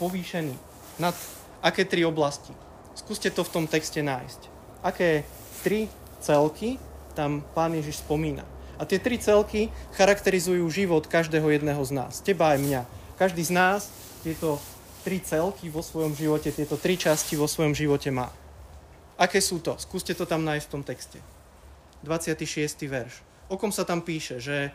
povýšený. 0.00 0.56
Nad 0.96 1.14
aké 1.60 1.84
tri 1.84 2.02
oblasti? 2.08 2.56
Skúste 2.96 3.28
to 3.28 3.44
v 3.44 3.52
tom 3.52 3.64
texte 3.68 4.00
nájsť. 4.00 4.40
Aké 4.80 5.28
tri 5.60 5.92
celky 6.24 6.80
tam 7.12 7.44
pán 7.52 7.76
Ježiš 7.76 8.00
spomína. 8.00 8.44
A 8.80 8.88
tie 8.88 8.96
tri 8.96 9.20
celky 9.20 9.68
charakterizujú 9.92 10.64
život 10.72 11.04
každého 11.04 11.52
jedného 11.52 11.84
z 11.84 11.92
nás. 11.92 12.24
Teba 12.24 12.56
aj 12.56 12.64
mňa. 12.64 12.82
Každý 13.20 13.44
z 13.44 13.52
nás 13.52 13.92
tieto 14.24 14.56
tri 15.04 15.20
celky 15.20 15.68
vo 15.68 15.84
svojom 15.84 16.16
živote, 16.16 16.48
tieto 16.48 16.80
tri 16.80 16.96
časti 16.96 17.36
vo 17.36 17.44
svojom 17.44 17.76
živote 17.76 18.08
má. 18.08 18.32
Aké 19.20 19.44
sú 19.44 19.60
to? 19.60 19.76
Skúste 19.76 20.16
to 20.16 20.24
tam 20.24 20.48
nájsť 20.48 20.64
v 20.64 20.72
tom 20.72 20.80
texte. 20.80 21.20
26. 22.08 22.88
verš. 22.88 23.20
O 23.52 23.60
kom 23.60 23.68
sa 23.68 23.84
tam 23.84 24.00
píše, 24.00 24.40
že 24.40 24.72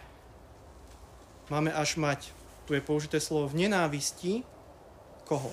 máme 1.50 1.74
až 1.74 1.98
mať, 1.98 2.30
tu 2.70 2.78
je 2.78 2.86
použité 2.86 3.18
slovo, 3.18 3.50
v 3.50 3.66
nenávisti 3.66 4.46
koho? 5.26 5.50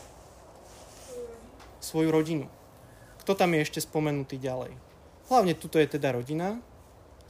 Svoju 1.81 2.13
rodinu. 2.13 2.53
Kto 3.25 3.33
tam 3.33 3.57
je 3.57 3.65
ešte 3.65 3.81
spomenutý 3.81 4.37
ďalej? 4.37 4.77
Hlavne 5.33 5.57
tuto 5.57 5.81
je 5.81 5.89
teda 5.89 6.13
rodina 6.13 6.61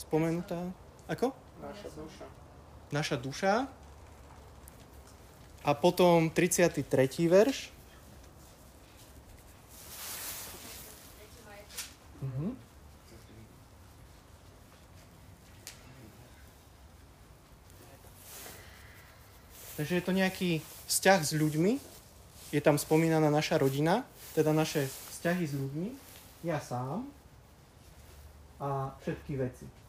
spomenutá. 0.02 0.81
Ako? 1.08 1.34
Naša 1.62 1.88
duša. 1.94 2.26
Naša 2.92 3.16
duša. 3.16 3.54
A 5.62 5.70
potom 5.78 6.30
33. 6.30 7.30
verš. 7.30 7.70
Mhm. 12.22 12.54
Takže 19.76 19.94
je 19.98 20.04
to 20.04 20.12
nejaký 20.12 20.50
vzťah 20.86 21.20
s 21.24 21.32
ľuďmi, 21.34 21.80
je 22.52 22.60
tam 22.60 22.76
spomínaná 22.78 23.32
naša 23.32 23.58
rodina, 23.58 24.04
teda 24.36 24.52
naše 24.52 24.86
vzťahy 24.86 25.44
s 25.48 25.54
ľuďmi, 25.56 25.88
ja 26.44 26.60
sám 26.60 27.08
a 28.60 28.94
všetky 29.02 29.40
veci. 29.40 29.81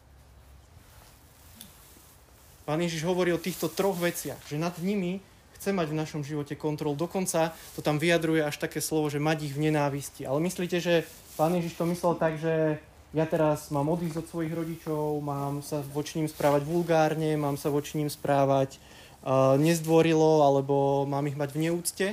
Pán 2.64 2.80
Ježiš 2.80 3.04
hovorí 3.04 3.28
o 3.32 3.40
týchto 3.40 3.68
troch 3.68 4.00
veciach, 4.00 4.40
že 4.48 4.56
nad 4.56 4.72
nimi 4.80 5.20
chce 5.60 5.76
mať 5.76 5.92
v 5.92 6.00
našom 6.00 6.22
živote 6.24 6.56
kontrol. 6.56 6.96
Dokonca 6.96 7.52
to 7.76 7.80
tam 7.84 8.00
vyjadruje 8.00 8.40
až 8.40 8.56
také 8.56 8.80
slovo, 8.80 9.12
že 9.12 9.20
mať 9.20 9.48
ich 9.48 9.54
v 9.56 9.68
nenávisti. 9.68 10.24
Ale 10.24 10.40
myslíte, 10.40 10.80
že 10.80 11.04
pán 11.36 11.52
Ježiš 11.56 11.76
to 11.76 11.84
myslel 11.88 12.16
tak, 12.16 12.40
že 12.40 12.80
ja 13.14 13.24
teraz 13.28 13.68
mám 13.68 13.88
odísť 13.92 14.24
od 14.24 14.26
svojich 14.26 14.52
rodičov, 14.56 15.22
mám 15.22 15.62
sa 15.62 15.84
voči 15.92 16.18
ním 16.18 16.28
správať 16.28 16.66
vulgárne, 16.66 17.38
mám 17.38 17.54
sa 17.54 17.70
voči 17.70 18.00
ním 18.00 18.10
správať 18.10 18.76
uh, 18.76 19.54
nezdvorilo, 19.54 20.42
alebo 20.42 21.06
mám 21.06 21.28
ich 21.30 21.38
mať 21.38 21.54
v 21.54 21.62
neúcte? 21.68 22.06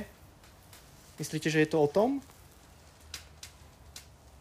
Myslíte, 1.18 1.50
že 1.50 1.64
je 1.64 1.68
to 1.68 1.82
o 1.82 1.88
tom? 1.90 2.22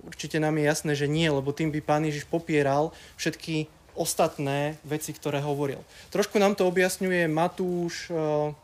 Určite 0.05 0.37
nám 0.37 0.57
je 0.57 0.63
jasné, 0.65 0.91
že 0.93 1.09
nie, 1.09 1.29
lebo 1.29 1.49
tým 1.49 1.73
by 1.73 1.81
pán 1.81 2.05
Ježiš 2.05 2.29
popieral 2.29 2.93
všetky 3.17 3.69
ostatné 3.95 4.79
veci, 4.87 5.11
ktoré 5.11 5.43
hovoril. 5.43 5.81
Trošku 6.13 6.39
nám 6.39 6.55
to 6.55 6.67
objasňuje 6.67 7.27
Matúš, 7.27 8.07
uh, 8.11 8.55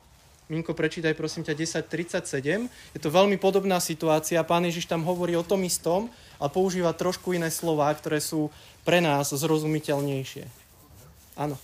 Minko, 0.47 0.71
prečítaj 0.71 1.11
prosím 1.11 1.43
ťa 1.43 1.83
10.37. 1.83 2.71
Je 2.95 2.99
to 3.03 3.11
veľmi 3.11 3.35
podobná 3.35 3.83
situácia. 3.83 4.39
Pán 4.47 4.63
Ježiš 4.63 4.87
tam 4.87 5.03
hovorí 5.03 5.35
o 5.35 5.43
tom 5.43 5.59
istom 5.67 6.07
a 6.39 6.47
používa 6.47 6.95
trošku 6.95 7.35
iné 7.35 7.51
slova, 7.51 7.91
ktoré 7.91 8.23
sú 8.23 8.47
pre 8.87 9.03
nás 9.03 9.35
zrozumiteľnejšie. 9.35 10.47
Áno. 11.35 11.59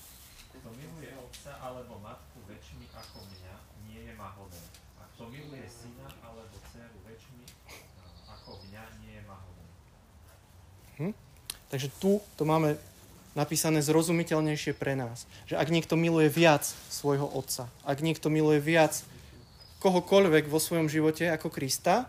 Kto 0.52 0.70
miluje 0.76 1.16
otca 1.16 1.56
alebo 1.64 1.96
matku 2.04 2.44
väčšmi 2.44 2.92
ako 2.92 3.24
mňa, 3.24 3.54
nie 3.88 4.02
je 4.04 4.14
ma 4.20 4.36
hoden. 4.36 4.66
A 5.00 5.08
kto 5.16 5.32
miluje 5.32 5.64
syna 5.72 6.12
alebo 6.20 6.52
dceru 6.68 7.00
väčšmi 7.08 7.44
ako 8.28 8.52
mňa, 8.68 8.84
nie 9.00 9.16
je 9.16 9.24
ma 9.24 9.38
hoden. 9.40 9.68
Hm? 11.00 11.14
Takže 11.72 11.88
tu 12.04 12.20
to 12.36 12.44
máme 12.44 12.76
napísané 13.34 13.82
zrozumiteľnejšie 13.82 14.78
pre 14.78 14.94
nás. 14.94 15.26
Že 15.50 15.58
ak 15.58 15.70
niekto 15.74 15.96
miluje 15.98 16.30
viac 16.30 16.66
svojho 16.90 17.26
otca, 17.26 17.70
ak 17.86 18.00
niekto 18.02 18.30
miluje 18.30 18.62
viac 18.62 19.02
kohokoľvek 19.82 20.48
vo 20.48 20.62
svojom 20.62 20.88
živote 20.88 21.28
ako 21.28 21.50
Krista, 21.50 22.08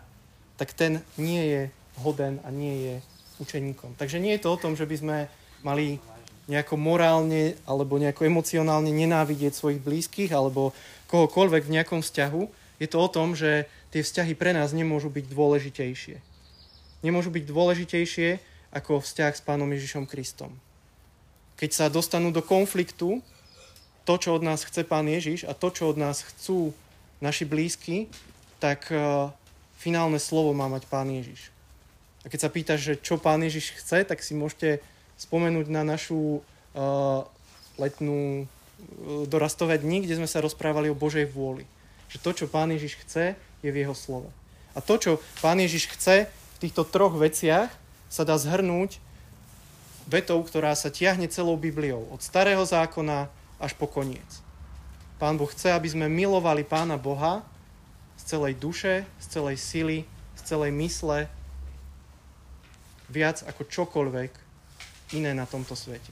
tak 0.55 0.71
ten 0.71 1.03
nie 1.19 1.43
je 1.43 1.61
hoden 1.99 2.39
a 2.45 2.49
nie 2.53 2.75
je 2.87 2.95
učeníkom. 3.43 3.99
Takže 3.99 4.21
nie 4.21 4.37
je 4.37 4.43
to 4.47 4.55
o 4.55 4.61
tom, 4.61 4.79
že 4.79 4.87
by 4.87 4.95
sme 4.95 5.17
mali 5.65 5.99
nejako 6.45 6.77
morálne 6.77 7.57
alebo 7.65 7.97
nejako 7.97 8.29
emocionálne 8.29 8.93
nenávidieť 8.93 9.51
svojich 9.51 9.81
blízkych 9.81 10.31
alebo 10.31 10.71
kohokoľvek 11.09 11.65
v 11.65 11.73
nejakom 11.81 11.99
vzťahu. 12.05 12.41
Je 12.77 12.87
to 12.87 13.01
o 13.01 13.09
tom, 13.09 13.33
že 13.33 13.65
tie 13.89 14.05
vzťahy 14.05 14.37
pre 14.37 14.53
nás 14.53 14.71
nemôžu 14.71 15.09
byť 15.09 15.25
dôležitejšie. 15.25 16.21
Nemôžu 17.01 17.33
byť 17.33 17.43
dôležitejšie 17.49 18.29
ako 18.71 19.01
vzťah 19.01 19.33
s 19.33 19.41
Pánom 19.41 19.67
Ježišom 19.73 20.05
Kristom 20.05 20.53
keď 21.55 21.69
sa 21.71 21.85
dostanú 21.87 22.31
do 22.31 22.43
konfliktu, 22.43 23.23
to, 24.05 24.13
čo 24.21 24.37
od 24.37 24.43
nás 24.45 24.61
chce 24.61 24.85
Pán 24.85 25.09
Ježiš 25.09 25.49
a 25.49 25.57
to, 25.57 25.73
čo 25.73 25.89
od 25.89 25.97
nás 25.97 26.21
chcú 26.21 26.75
naši 27.23 27.47
blízky, 27.47 28.05
tak 28.61 28.87
uh, 28.93 29.33
finálne 29.81 30.21
slovo 30.21 30.53
má 30.53 30.69
mať 30.69 30.85
Pán 30.85 31.09
Ježiš. 31.09 31.49
A 32.21 32.29
keď 32.29 32.39
sa 32.45 32.53
pýtaš, 32.53 32.79
že 32.85 32.93
čo 33.01 33.17
Pán 33.17 33.41
Ježiš 33.41 33.73
chce, 33.81 34.05
tak 34.05 34.21
si 34.21 34.37
môžete 34.37 34.81
spomenúť 35.17 35.65
na 35.73 35.81
našu 35.81 36.41
uh, 36.41 37.25
letnú 37.81 38.45
uh, 38.45 39.25
dorastové 39.25 39.81
dni, 39.81 40.05
kde 40.05 40.21
sme 40.21 40.29
sa 40.29 40.43
rozprávali 40.43 40.93
o 40.93 40.97
Božej 40.97 41.25
vôli. 41.25 41.65
Že 42.13 42.17
to, 42.21 42.31
čo 42.37 42.45
Pán 42.51 42.69
Ježiš 42.69 43.01
chce, 43.01 43.33
je 43.65 43.69
v 43.73 43.81
jeho 43.81 43.97
slove. 43.97 44.29
A 44.77 44.83
to, 44.83 45.01
čo 45.01 45.11
Pán 45.41 45.57
Ježiš 45.57 45.89
chce 45.97 46.29
v 46.29 46.57
týchto 46.61 46.85
troch 46.85 47.17
veciach, 47.17 47.73
sa 48.05 48.21
dá 48.21 48.37
zhrnúť 48.37 49.01
vetou, 50.05 50.41
ktorá 50.45 50.73
sa 50.77 50.93
tiahne 50.93 51.25
celou 51.25 51.57
Bibliou, 51.57 52.05
od 52.13 52.21
starého 52.21 52.61
zákona 52.61 53.27
až 53.57 53.73
po 53.73 53.89
koniec. 53.89 54.45
Pán 55.17 55.39
Boh 55.39 55.49
chce, 55.49 55.73
aby 55.73 55.89
sme 55.89 56.05
milovali 56.11 56.61
Pána 56.61 56.99
Boha 56.99 57.41
z 58.19 58.37
celej 58.37 58.59
duše, 58.61 59.07
z 59.17 59.25
celej 59.39 59.57
sily, 59.57 59.99
z 60.37 60.41
celej 60.45 60.71
mysle, 60.77 61.25
viac 63.09 63.41
ako 63.45 63.65
čokoľvek 63.65 64.31
iné 65.17 65.31
na 65.33 65.45
tomto 65.49 65.73
svete. 65.73 66.11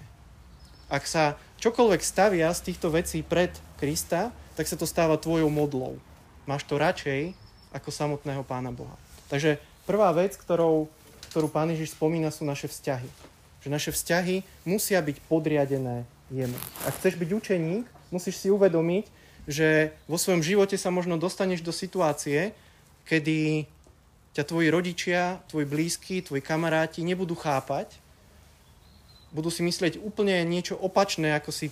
Ak 0.90 1.10
sa 1.10 1.36
čokoľvek 1.58 2.02
stavia 2.06 2.54
z 2.54 2.72
týchto 2.72 2.94
vecí 2.94 3.26
pred 3.26 3.50
Krista, 3.82 4.30
tak 4.54 4.70
sa 4.70 4.78
to 4.78 4.86
stáva 4.86 5.18
tvojou 5.18 5.50
modlou. 5.50 5.98
Máš 6.46 6.64
to 6.70 6.78
radšej 6.78 7.34
ako 7.74 7.90
samotného 7.90 8.46
Pána 8.46 8.70
Boha. 8.70 8.94
Takže 9.28 9.58
prvá 9.90 10.14
vec, 10.14 10.38
ktorou, 10.38 10.86
ktorú 11.34 11.50
Pán 11.50 11.74
Ježiš 11.74 11.98
spomína, 11.98 12.30
sú 12.30 12.46
naše 12.46 12.70
vzťahy 12.70 13.33
že 13.64 13.72
naše 13.72 13.96
vzťahy 13.96 14.68
musia 14.68 15.00
byť 15.00 15.18
podriadené 15.32 16.04
jemu. 16.28 16.60
Ak 16.84 17.00
chceš 17.00 17.16
byť 17.16 17.30
učeník, 17.32 17.86
musíš 18.12 18.44
si 18.44 18.52
uvedomiť, 18.52 19.08
že 19.48 19.96
vo 20.08 20.20
svojom 20.20 20.44
živote 20.44 20.76
sa 20.76 20.92
možno 20.92 21.16
dostaneš 21.16 21.64
do 21.64 21.72
situácie, 21.72 22.52
kedy 23.08 23.68
ťa 24.36 24.44
tvoji 24.44 24.68
rodičia, 24.68 25.40
tvoj 25.48 25.68
blízky, 25.68 26.20
tvoji 26.20 26.44
kamaráti 26.44 27.06
nebudú 27.08 27.36
chápať, 27.40 28.00
budú 29.32 29.50
si 29.50 29.66
myslieť 29.66 30.00
úplne 30.04 30.44
niečo 30.46 30.78
opačné, 30.78 31.34
ako 31.34 31.50
si 31.50 31.72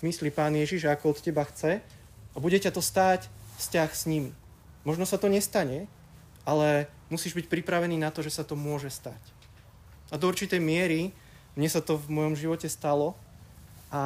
myslí 0.00 0.32
Pán 0.32 0.56
Ježiš, 0.56 0.88
ako 0.88 1.12
od 1.12 1.18
teba 1.20 1.44
chce 1.44 1.80
a 2.32 2.36
bude 2.40 2.56
ťa 2.56 2.72
to 2.72 2.80
stáť 2.80 3.28
vzťah 3.60 3.90
s 3.92 4.04
nimi. 4.08 4.32
Možno 4.84 5.04
sa 5.04 5.20
to 5.20 5.28
nestane, 5.28 5.84
ale 6.48 6.88
musíš 7.12 7.36
byť 7.36 7.52
pripravený 7.52 8.00
na 8.00 8.08
to, 8.08 8.24
že 8.24 8.32
sa 8.32 8.44
to 8.48 8.56
môže 8.56 8.88
stať. 8.88 9.20
A 10.08 10.16
do 10.16 10.24
určitej 10.24 10.58
miery 10.58 11.12
mne 11.60 11.68
sa 11.68 11.84
to 11.84 12.00
v 12.00 12.08
mojom 12.08 12.40
živote 12.40 12.72
stalo 12.72 13.12
a 13.92 14.00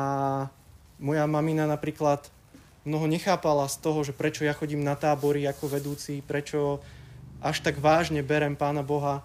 moja 0.99 1.23
mamina 1.31 1.71
napríklad 1.71 2.27
mnoho 2.83 3.07
nechápala 3.07 3.71
z 3.71 3.79
toho, 3.79 4.03
že 4.03 4.11
prečo 4.11 4.43
ja 4.43 4.51
chodím 4.51 4.83
na 4.83 4.99
tábory 4.99 5.47
ako 5.47 5.71
vedúci, 5.71 6.19
prečo 6.27 6.83
až 7.39 7.63
tak 7.63 7.79
vážne 7.79 8.27
berem 8.27 8.59
Pána 8.59 8.83
Boha. 8.83 9.23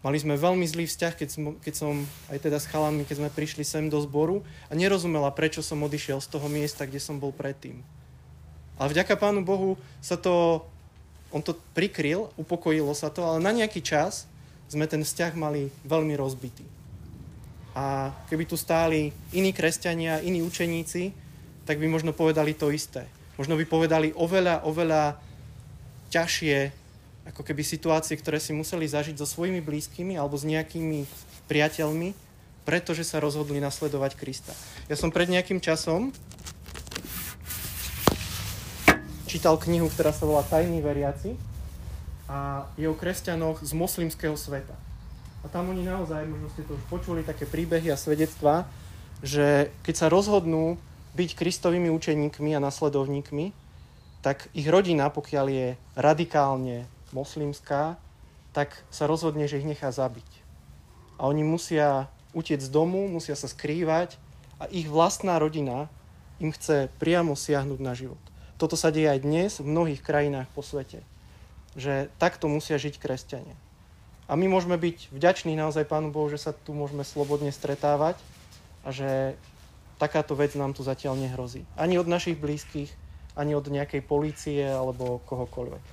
Mali 0.00 0.16
sme 0.16 0.40
veľmi 0.40 0.64
zlý 0.64 0.88
vzťah, 0.88 1.12
keď 1.12 1.28
som, 1.28 1.42
keď 1.60 1.74
som 1.76 1.92
aj 2.32 2.38
teda 2.40 2.56
s 2.56 2.70
chalanmi, 2.72 3.04
keď 3.04 3.20
sme 3.20 3.36
prišli 3.36 3.68
sem 3.68 3.92
do 3.92 4.00
zboru 4.00 4.40
a 4.70 4.72
nerozumela, 4.72 5.28
prečo 5.28 5.60
som 5.60 5.84
odišiel 5.84 6.24
z 6.24 6.28
toho 6.32 6.48
miesta, 6.48 6.88
kde 6.88 7.04
som 7.04 7.20
bol 7.20 7.36
predtým. 7.36 7.84
Ale 8.80 8.96
vďaka 8.96 9.12
Pánu 9.20 9.44
Bohu 9.44 9.76
sa 10.00 10.16
to, 10.16 10.64
on 11.28 11.44
to 11.44 11.52
prikryl, 11.76 12.32
upokojilo 12.40 12.96
sa 12.96 13.12
to, 13.12 13.28
ale 13.28 13.44
na 13.44 13.52
nejaký 13.52 13.84
čas 13.84 14.24
sme 14.72 14.88
ten 14.88 15.04
vzťah 15.04 15.36
mali 15.36 15.68
veľmi 15.84 16.16
rozbitý. 16.16 16.77
A 17.78 18.10
keby 18.26 18.42
tu 18.42 18.58
stáli 18.58 19.14
iní 19.30 19.54
kresťania, 19.54 20.18
iní 20.18 20.42
učeníci, 20.42 21.14
tak 21.62 21.78
by 21.78 21.86
možno 21.86 22.10
povedali 22.10 22.50
to 22.50 22.74
isté. 22.74 23.06
Možno 23.38 23.54
by 23.54 23.62
povedali 23.70 24.10
oveľa, 24.18 24.66
oveľa 24.66 25.14
ťažšie, 26.10 26.74
ako 27.30 27.46
keby 27.46 27.62
situácie, 27.62 28.18
ktoré 28.18 28.42
si 28.42 28.50
museli 28.50 28.82
zažiť 28.82 29.14
so 29.22 29.30
svojimi 29.30 29.62
blízkymi 29.62 30.18
alebo 30.18 30.34
s 30.34 30.42
nejakými 30.42 31.06
priateľmi, 31.46 32.18
pretože 32.66 33.06
sa 33.06 33.22
rozhodli 33.22 33.62
nasledovať 33.62 34.18
Krista. 34.18 34.50
Ja 34.90 34.98
som 34.98 35.14
pred 35.14 35.30
nejakým 35.30 35.62
časom 35.62 36.10
čítal 39.30 39.54
knihu, 39.54 39.86
ktorá 39.86 40.10
sa 40.10 40.26
volá 40.26 40.42
Tajní 40.42 40.82
veriaci 40.82 41.38
a 42.26 42.66
je 42.74 42.90
o 42.90 42.96
kresťanoch 42.98 43.62
z 43.62 43.70
moslimského 43.70 44.34
sveta. 44.34 44.87
Tam 45.48 45.72
oni 45.72 45.84
naozaj, 45.84 46.28
možno 46.28 46.48
ste 46.52 46.62
to 46.64 46.76
už 46.76 46.84
počuli, 46.92 47.24
také 47.24 47.48
príbehy 47.48 47.88
a 47.88 48.00
svedectvá, 48.00 48.68
že 49.24 49.72
keď 49.82 49.94
sa 49.96 50.12
rozhodnú 50.12 50.76
byť 51.16 51.30
kristovými 51.34 51.90
učeníkmi 51.90 52.54
a 52.54 52.62
nasledovníkmi, 52.62 53.50
tak 54.20 54.50
ich 54.52 54.68
rodina, 54.68 55.08
pokiaľ 55.08 55.46
je 55.48 55.68
radikálne 55.96 56.84
moslimská, 57.16 57.96
tak 58.52 58.74
sa 58.92 59.06
rozhodne, 59.06 59.46
že 59.48 59.62
ich 59.62 59.68
nechá 59.68 59.88
zabiť. 59.88 60.26
A 61.18 61.26
oni 61.26 61.42
musia 61.42 62.10
utiec 62.36 62.62
z 62.62 62.70
domu, 62.70 63.08
musia 63.08 63.34
sa 63.34 63.50
skrývať 63.50 64.20
a 64.62 64.70
ich 64.70 64.86
vlastná 64.86 65.38
rodina 65.38 65.90
im 66.38 66.54
chce 66.54 66.90
priamo 67.02 67.34
siahnuť 67.34 67.80
na 67.82 67.94
život. 67.98 68.20
Toto 68.58 68.74
sa 68.74 68.90
deje 68.90 69.10
aj 69.10 69.22
dnes 69.22 69.52
v 69.62 69.70
mnohých 69.70 70.02
krajinách 70.02 70.50
po 70.54 70.62
svete. 70.62 71.02
Že 71.78 72.10
takto 72.18 72.50
musia 72.50 72.78
žiť 72.78 72.98
kresťania. 72.98 73.54
A 74.28 74.36
my 74.36 74.44
môžeme 74.44 74.76
byť 74.76 75.08
vďační 75.08 75.56
naozaj 75.56 75.88
Pánu 75.88 76.12
Bohu, 76.12 76.28
že 76.28 76.36
sa 76.36 76.52
tu 76.52 76.76
môžeme 76.76 77.00
slobodne 77.00 77.48
stretávať 77.48 78.20
a 78.84 78.92
že 78.92 79.40
takáto 79.96 80.36
vec 80.36 80.52
nám 80.52 80.76
tu 80.76 80.84
zatiaľ 80.84 81.16
nehrozí. 81.16 81.64
Ani 81.80 81.96
od 81.96 82.04
našich 82.04 82.36
blízkych, 82.36 82.92
ani 83.32 83.56
od 83.56 83.72
nejakej 83.72 84.04
polície 84.04 84.60
alebo 84.68 85.24
kohokoľvek. 85.24 85.84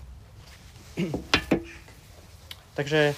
Takže 2.78 3.16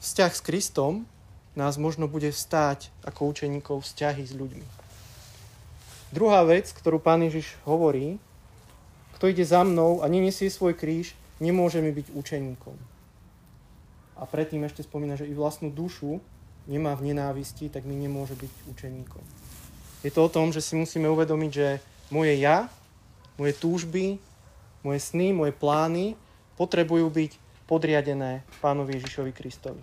vzťah 0.00 0.32
s 0.32 0.40
Kristom 0.40 1.04
nás 1.52 1.76
možno 1.76 2.08
bude 2.08 2.32
stáť 2.32 2.88
ako 3.04 3.36
učeníkov 3.36 3.84
vzťahy 3.84 4.24
s 4.24 4.32
ľuďmi. 4.32 4.66
Druhá 6.12 6.40
vec, 6.48 6.72
ktorú 6.72 7.00
pán 7.00 7.20
Ježiš 7.24 7.52
hovorí, 7.68 8.16
kto 9.20 9.28
ide 9.28 9.44
za 9.44 9.60
mnou 9.60 10.00
a 10.00 10.08
nenesie 10.08 10.48
svoj 10.48 10.72
kríž, 10.72 11.12
nemôže 11.36 11.84
mi 11.84 11.92
byť 11.92 12.16
učeníkom. 12.16 12.91
A 14.16 14.28
predtým 14.28 14.62
ešte 14.64 14.84
spomína, 14.84 15.16
že 15.16 15.28
i 15.28 15.34
vlastnú 15.34 15.72
dušu 15.72 16.20
nemá 16.68 16.94
v 16.94 17.10
nenávisti, 17.10 17.72
tak 17.72 17.88
mi 17.88 17.98
nemôže 17.98 18.38
byť 18.38 18.52
učeníkom. 18.70 19.24
Je 20.02 20.10
to 20.10 20.26
o 20.26 20.32
tom, 20.32 20.50
že 20.50 20.62
si 20.62 20.74
musíme 20.74 21.06
uvedomiť, 21.10 21.50
že 21.50 21.68
moje 22.10 22.34
ja, 22.38 22.66
moje 23.38 23.54
túžby, 23.56 24.18
moje 24.82 25.00
sny, 25.00 25.30
moje 25.30 25.54
plány 25.54 26.18
potrebujú 26.58 27.08
byť 27.08 27.32
podriadené 27.70 28.42
Pánovi 28.58 28.98
Ježišovi 28.98 29.32
Kristovi. 29.32 29.82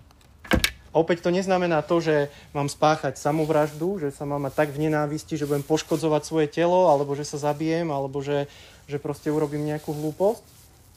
A 0.90 0.96
opäť 0.98 1.22
to 1.22 1.30
neznamená 1.30 1.86
to, 1.86 2.02
že 2.02 2.34
mám 2.50 2.66
spáchať 2.66 3.16
samovraždu, 3.16 4.02
že 4.02 4.10
sa 4.10 4.26
mám 4.26 4.50
mať 4.50 4.54
tak 4.66 4.70
v 4.74 4.90
nenávisti, 4.90 5.38
že 5.38 5.46
budem 5.46 5.62
poškodzovať 5.62 6.22
svoje 6.26 6.48
telo, 6.50 6.90
alebo 6.90 7.14
že 7.14 7.30
sa 7.30 7.38
zabijem, 7.38 7.94
alebo 7.94 8.26
že, 8.26 8.50
že 8.90 8.98
proste 8.98 9.30
urobím 9.30 9.70
nejakú 9.70 9.94
hlúposť. 9.94 10.42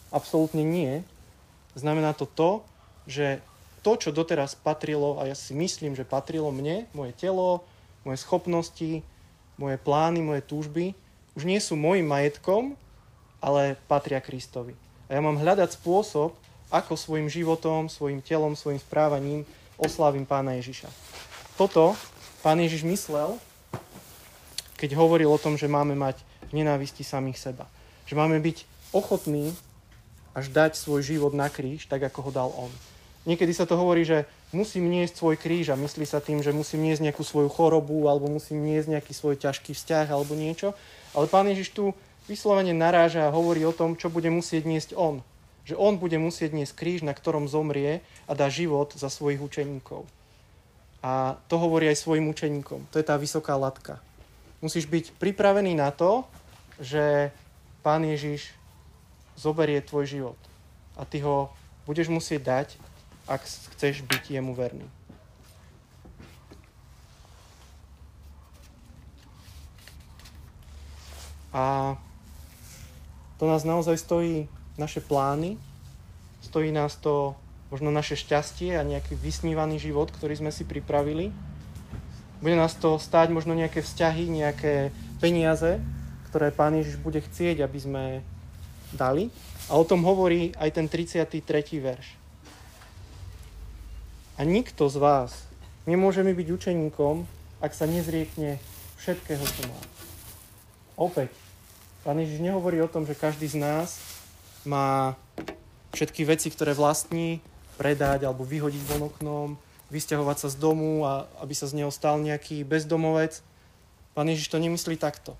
Absolútne 0.08 0.64
nie. 0.64 1.04
Znamená 1.76 2.16
to 2.16 2.24
to, 2.24 2.64
že 3.06 3.42
to, 3.82 3.98
čo 3.98 4.14
doteraz 4.14 4.54
patrilo, 4.54 5.18
a 5.18 5.26
ja 5.26 5.34
si 5.34 5.52
myslím, 5.52 5.98
že 5.98 6.06
patrilo 6.06 6.54
mne, 6.54 6.86
moje 6.94 7.12
telo, 7.18 7.66
moje 8.06 8.22
schopnosti, 8.22 9.02
moje 9.58 9.76
plány, 9.78 10.22
moje 10.22 10.42
túžby, 10.46 10.94
už 11.34 11.42
nie 11.48 11.58
sú 11.58 11.74
môjim 11.74 12.06
majetkom, 12.06 12.78
ale 13.42 13.74
patria 13.90 14.22
Kristovi. 14.22 14.78
A 15.10 15.18
ja 15.18 15.20
mám 15.20 15.40
hľadať 15.40 15.74
spôsob, 15.76 16.38
ako 16.72 16.96
svojim 16.96 17.28
životom, 17.28 17.90
svojim 17.92 18.24
telom, 18.24 18.56
svojim 18.56 18.80
správaním 18.80 19.44
oslávim 19.76 20.24
pána 20.24 20.56
Ježiša. 20.56 20.88
Toto 21.60 21.92
pán 22.40 22.56
Ježiš 22.62 22.86
myslel, 22.86 23.36
keď 24.80 24.96
hovoril 24.96 25.28
o 25.28 25.42
tom, 25.42 25.60
že 25.60 25.68
máme 25.68 25.92
mať 25.92 26.18
v 26.48 26.64
nenávisti 26.64 27.04
samých 27.04 27.38
seba. 27.38 27.68
Že 28.08 28.14
máme 28.18 28.40
byť 28.40 28.64
ochotní 28.96 29.52
až 30.32 30.48
dať 30.48 30.80
svoj 30.80 31.04
život 31.04 31.36
na 31.36 31.52
kríž, 31.52 31.84
tak 31.86 32.02
ako 32.08 32.18
ho 32.28 32.30
dal 32.32 32.50
on. 32.56 32.72
Niekedy 33.22 33.54
sa 33.54 33.70
to 33.70 33.78
hovorí, 33.78 34.02
že 34.02 34.26
musím 34.50 34.90
niesť 34.90 35.22
svoj 35.22 35.38
kríž 35.38 35.70
a 35.70 35.78
myslí 35.78 36.02
sa 36.02 36.18
tým, 36.18 36.42
že 36.42 36.50
musím 36.50 36.82
niesť 36.90 37.06
nejakú 37.06 37.22
svoju 37.22 37.46
chorobu 37.46 38.10
alebo 38.10 38.26
musím 38.26 38.66
niesť 38.66 38.98
nejaký 38.98 39.12
svoj 39.14 39.38
ťažký 39.38 39.78
vzťah 39.78 40.10
alebo 40.10 40.34
niečo. 40.34 40.74
Ale 41.14 41.30
pán 41.30 41.46
Ježiš 41.46 41.70
tu 41.70 41.94
vyslovene 42.26 42.74
naráža 42.74 43.30
a 43.30 43.34
hovorí 43.34 43.62
o 43.62 43.70
tom, 43.70 43.94
čo 43.94 44.10
bude 44.10 44.26
musieť 44.26 44.66
niesť 44.66 44.90
on. 44.98 45.22
Že 45.62 45.78
on 45.78 45.94
bude 46.02 46.18
musieť 46.18 46.50
niesť 46.50 46.74
kríž, 46.74 47.00
na 47.06 47.14
ktorom 47.14 47.46
zomrie 47.46 48.02
a 48.26 48.34
dá 48.34 48.50
život 48.50 48.90
za 48.98 49.06
svojich 49.06 49.38
učeníkov. 49.38 50.02
A 51.02 51.38
to 51.46 51.58
hovorí 51.62 51.86
aj 51.86 52.02
svojim 52.02 52.26
učeníkom. 52.26 52.90
To 52.90 52.96
je 52.98 53.06
tá 53.06 53.14
vysoká 53.14 53.54
latka. 53.54 54.02
Musíš 54.58 54.90
byť 54.90 55.14
pripravený 55.18 55.78
na 55.78 55.94
to, 55.94 56.26
že 56.82 57.30
pán 57.86 58.02
Ježiš 58.02 58.54
zoberie 59.38 59.82
tvoj 59.82 60.06
život. 60.06 60.40
A 60.98 61.06
ty 61.06 61.22
ho 61.22 61.50
budeš 61.86 62.10
musieť 62.10 62.42
dať 62.42 62.68
ak 63.26 63.42
chceš 63.76 64.02
byť 64.02 64.38
jemu 64.38 64.52
verný. 64.54 64.86
A 71.52 71.94
to 73.36 73.44
nás 73.44 73.60
naozaj 73.66 74.00
stojí 74.00 74.48
naše 74.80 75.04
plány, 75.04 75.60
stojí 76.40 76.72
nás 76.72 76.96
to 76.96 77.36
možno 77.68 77.92
naše 77.92 78.16
šťastie 78.16 78.76
a 78.76 78.84
nejaký 78.84 79.16
vysnívaný 79.16 79.76
život, 79.76 80.08
ktorý 80.12 80.40
sme 80.40 80.52
si 80.52 80.64
pripravili. 80.64 81.28
Bude 82.40 82.56
nás 82.56 82.72
to 82.74 82.96
stáť 82.96 83.30
možno 83.30 83.52
nejaké 83.52 83.84
vzťahy, 83.84 84.32
nejaké 84.32 84.92
peniaze, 85.20 85.78
ktoré 86.32 86.48
Pán 86.50 86.72
Ježiš 86.72 86.96
bude 86.98 87.20
chcieť, 87.20 87.60
aby 87.60 87.78
sme 87.78 88.04
dali. 88.96 89.28
A 89.68 89.76
o 89.76 89.84
tom 89.84 90.04
hovorí 90.04 90.56
aj 90.56 90.72
ten 90.72 90.88
33. 90.88 91.36
verš. 91.80 92.21
A 94.42 94.48
nikto 94.48 94.90
z 94.90 94.98
vás 94.98 95.46
nemôže 95.86 96.26
mi 96.26 96.34
byť 96.34 96.48
učeníkom, 96.50 97.22
ak 97.62 97.78
sa 97.78 97.86
nezriekne 97.86 98.58
všetkého, 98.98 99.38
čo 99.38 99.62
má. 99.70 99.78
Opäť, 100.98 101.30
Pán 102.02 102.18
Ježiš 102.18 102.42
nehovorí 102.42 102.82
o 102.82 102.90
tom, 102.90 103.06
že 103.06 103.14
každý 103.14 103.46
z 103.46 103.62
nás 103.62 104.02
má 104.66 105.14
všetky 105.94 106.26
veci, 106.26 106.50
ktoré 106.50 106.74
vlastní, 106.74 107.38
predať 107.78 108.26
alebo 108.26 108.42
vyhodiť 108.42 108.82
von 108.90 109.06
oknom, 109.06 109.48
vysťahovať 109.94 110.36
sa 110.42 110.48
z 110.50 110.58
domu 110.58 111.06
a 111.06 111.30
aby 111.38 111.54
sa 111.54 111.70
z 111.70 111.78
neho 111.78 111.94
stal 111.94 112.18
nejaký 112.18 112.66
bezdomovec. 112.66 113.46
Pán 114.18 114.26
Ježiš 114.26 114.50
to 114.50 114.58
nemyslí 114.58 114.98
takto. 114.98 115.38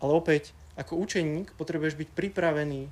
Ale 0.00 0.16
opäť, 0.16 0.56
ako 0.80 1.04
učeník 1.04 1.52
potrebuješ 1.60 2.00
byť 2.00 2.08
pripravený 2.16 2.88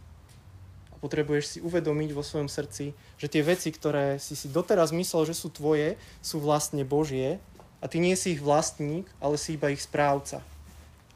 potrebuješ 1.01 1.45
si 1.45 1.59
uvedomiť 1.65 2.13
vo 2.13 2.21
svojom 2.21 2.47
srdci, 2.47 2.93
že 3.17 3.27
tie 3.33 3.41
veci, 3.41 3.73
ktoré 3.73 4.21
si 4.21 4.37
si 4.37 4.53
doteraz 4.53 4.93
myslel, 4.93 5.33
že 5.33 5.35
sú 5.35 5.49
tvoje, 5.49 5.97
sú 6.21 6.41
vlastne 6.41 6.85
Božie 6.85 7.41
a 7.81 7.89
ty 7.89 7.97
nie 7.99 8.13
si 8.15 8.37
ich 8.37 8.45
vlastník, 8.45 9.09
ale 9.19 9.41
si 9.41 9.57
iba 9.57 9.73
ich 9.73 9.81
správca. 9.81 10.45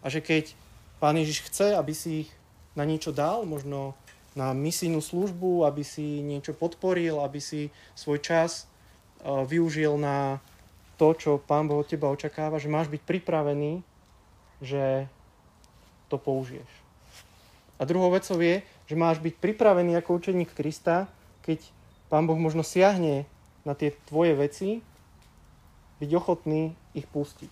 A 0.00 0.08
že 0.08 0.24
keď 0.24 0.56
Pán 1.00 1.20
Ježiš 1.20 1.44
chce, 1.52 1.76
aby 1.76 1.92
si 1.92 2.24
ich 2.24 2.30
na 2.72 2.88
niečo 2.88 3.12
dal, 3.12 3.44
možno 3.44 3.92
na 4.34 4.56
misijnú 4.56 4.98
službu, 4.98 5.68
aby 5.68 5.84
si 5.86 6.24
niečo 6.24 6.56
podporil, 6.56 7.22
aby 7.22 7.38
si 7.38 7.68
svoj 7.94 8.18
čas 8.18 8.66
uh, 9.22 9.46
využil 9.46 9.94
na 10.00 10.42
to, 10.98 11.14
čo 11.14 11.30
Pán 11.38 11.68
Boh 11.68 11.84
od 11.84 11.88
teba 11.88 12.10
očakáva, 12.10 12.58
že 12.58 12.72
máš 12.72 12.90
byť 12.90 13.02
pripravený, 13.04 13.84
že 14.64 15.06
to 16.08 16.16
použiješ. 16.18 16.83
A 17.78 17.82
druhou 17.82 18.10
vecou 18.14 18.38
je, 18.38 18.62
že 18.87 18.94
máš 18.94 19.18
byť 19.18 19.34
pripravený 19.42 19.98
ako 19.98 20.20
učeník 20.20 20.54
Krista, 20.54 21.10
keď 21.42 21.60
Pán 22.12 22.30
Boh 22.30 22.38
možno 22.38 22.62
siahne 22.62 23.26
na 23.66 23.74
tie 23.74 23.96
tvoje 24.06 24.37
veci, 24.38 24.84
byť 25.98 26.10
ochotný 26.14 26.76
ich 26.94 27.08
pustiť. 27.08 27.50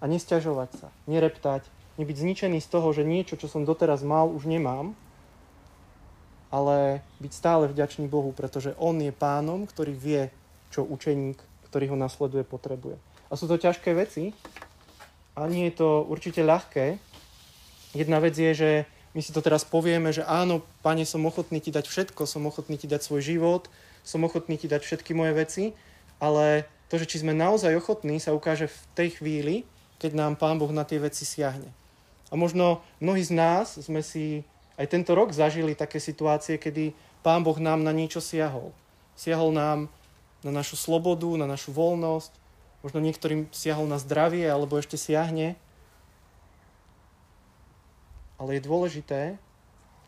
A 0.00 0.08
nesťažovať 0.08 0.70
sa, 0.80 0.88
nereptať, 1.08 1.66
nebyť 2.00 2.16
zničený 2.16 2.58
z 2.60 2.68
toho, 2.68 2.88
že 2.92 3.04
niečo, 3.04 3.36
čo 3.36 3.48
som 3.48 3.64
doteraz 3.64 4.04
mal, 4.04 4.28
už 4.28 4.48
nemám, 4.48 4.92
ale 6.52 7.02
byť 7.18 7.32
stále 7.32 7.64
vďačný 7.68 8.06
Bohu, 8.06 8.30
pretože 8.30 8.76
On 8.78 8.94
je 8.96 9.10
pánom, 9.10 9.66
ktorý 9.66 9.92
vie, 9.92 10.22
čo 10.70 10.86
učeník, 10.86 11.36
ktorý 11.68 11.92
ho 11.92 11.96
nasleduje, 11.98 12.46
potrebuje. 12.46 12.96
A 13.28 13.34
sú 13.34 13.50
to 13.50 13.58
ťažké 13.58 13.92
veci 13.92 14.30
a 15.34 15.50
nie 15.50 15.68
je 15.68 15.74
to 15.82 16.06
určite 16.06 16.40
ľahké. 16.40 17.02
Jedna 17.92 18.22
vec 18.22 18.38
je, 18.38 18.52
že 18.54 18.70
my 19.16 19.24
si 19.24 19.32
to 19.32 19.40
teraz 19.40 19.64
povieme, 19.64 20.12
že 20.12 20.20
áno, 20.28 20.60
pane, 20.84 21.08
som 21.08 21.24
ochotný 21.24 21.64
ti 21.64 21.72
dať 21.72 21.88
všetko, 21.88 22.28
som 22.28 22.44
ochotný 22.44 22.76
ti 22.76 22.84
dať 22.84 23.00
svoj 23.00 23.24
život, 23.24 23.72
som 24.04 24.20
ochotný 24.20 24.60
ti 24.60 24.68
dať 24.68 24.84
všetky 24.84 25.16
moje 25.16 25.32
veci, 25.32 25.64
ale 26.20 26.68
to, 26.92 27.00
že 27.00 27.08
či 27.08 27.24
sme 27.24 27.32
naozaj 27.32 27.80
ochotní, 27.80 28.20
sa 28.20 28.36
ukáže 28.36 28.68
v 28.68 28.78
tej 28.92 29.08
chvíli, 29.16 29.54
keď 29.96 30.12
nám 30.12 30.32
Pán 30.36 30.60
Boh 30.60 30.68
na 30.68 30.84
tie 30.84 31.00
veci 31.00 31.24
siahne. 31.24 31.72
A 32.28 32.36
možno 32.36 32.84
mnohí 33.00 33.24
z 33.24 33.32
nás 33.32 33.80
sme 33.80 34.04
si 34.04 34.44
aj 34.76 34.92
tento 34.92 35.16
rok 35.16 35.32
zažili 35.32 35.72
také 35.72 35.96
situácie, 35.96 36.60
kedy 36.60 36.92
Pán 37.24 37.40
Boh 37.40 37.56
nám 37.56 37.80
na 37.80 37.96
niečo 37.96 38.20
siahol. 38.20 38.76
Siahol 39.16 39.56
nám 39.56 39.88
na 40.44 40.52
našu 40.52 40.76
slobodu, 40.76 41.32
na 41.40 41.48
našu 41.48 41.72
voľnosť, 41.72 42.30
možno 42.84 43.00
niektorým 43.00 43.48
siahol 43.48 43.88
na 43.88 43.96
zdravie, 43.96 44.44
alebo 44.44 44.76
ešte 44.76 45.00
siahne 45.00 45.56
ale 48.36 48.56
je 48.56 48.66
dôležité, 48.68 49.36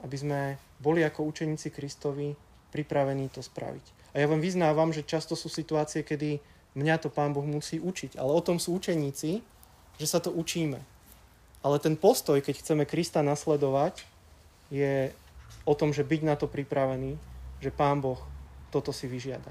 aby 0.05 0.17
sme 0.17 0.41
boli 0.79 1.03
ako 1.03 1.27
učeníci 1.27 1.75
Kristovi 1.75 2.37
pripravení 2.71 3.33
to 3.33 3.43
spraviť. 3.43 4.15
A 4.15 4.23
ja 4.23 4.27
vám 4.31 4.41
vyznávam, 4.41 4.93
že 4.93 5.07
často 5.07 5.35
sú 5.35 5.51
situácie, 5.51 6.05
kedy 6.05 6.39
mňa 6.77 6.97
to 7.03 7.09
Pán 7.11 7.35
Boh 7.35 7.45
musí 7.45 7.81
učiť. 7.83 8.17
Ale 8.17 8.31
o 8.31 8.45
tom 8.45 8.63
sú 8.63 8.77
učeníci, 8.79 9.43
že 9.99 10.07
sa 10.07 10.23
to 10.23 10.31
učíme. 10.31 10.79
Ale 11.65 11.77
ten 11.83 11.99
postoj, 11.99 12.39
keď 12.39 12.63
chceme 12.63 12.85
Krista 12.87 13.21
nasledovať, 13.21 14.07
je 14.71 15.11
o 15.67 15.75
tom, 15.75 15.91
že 15.91 16.07
byť 16.07 16.21
na 16.23 16.39
to 16.39 16.47
pripravený, 16.47 17.19
že 17.59 17.75
Pán 17.75 17.99
Boh 17.99 18.21
toto 18.71 18.95
si 18.95 19.11
vyžiada. 19.11 19.51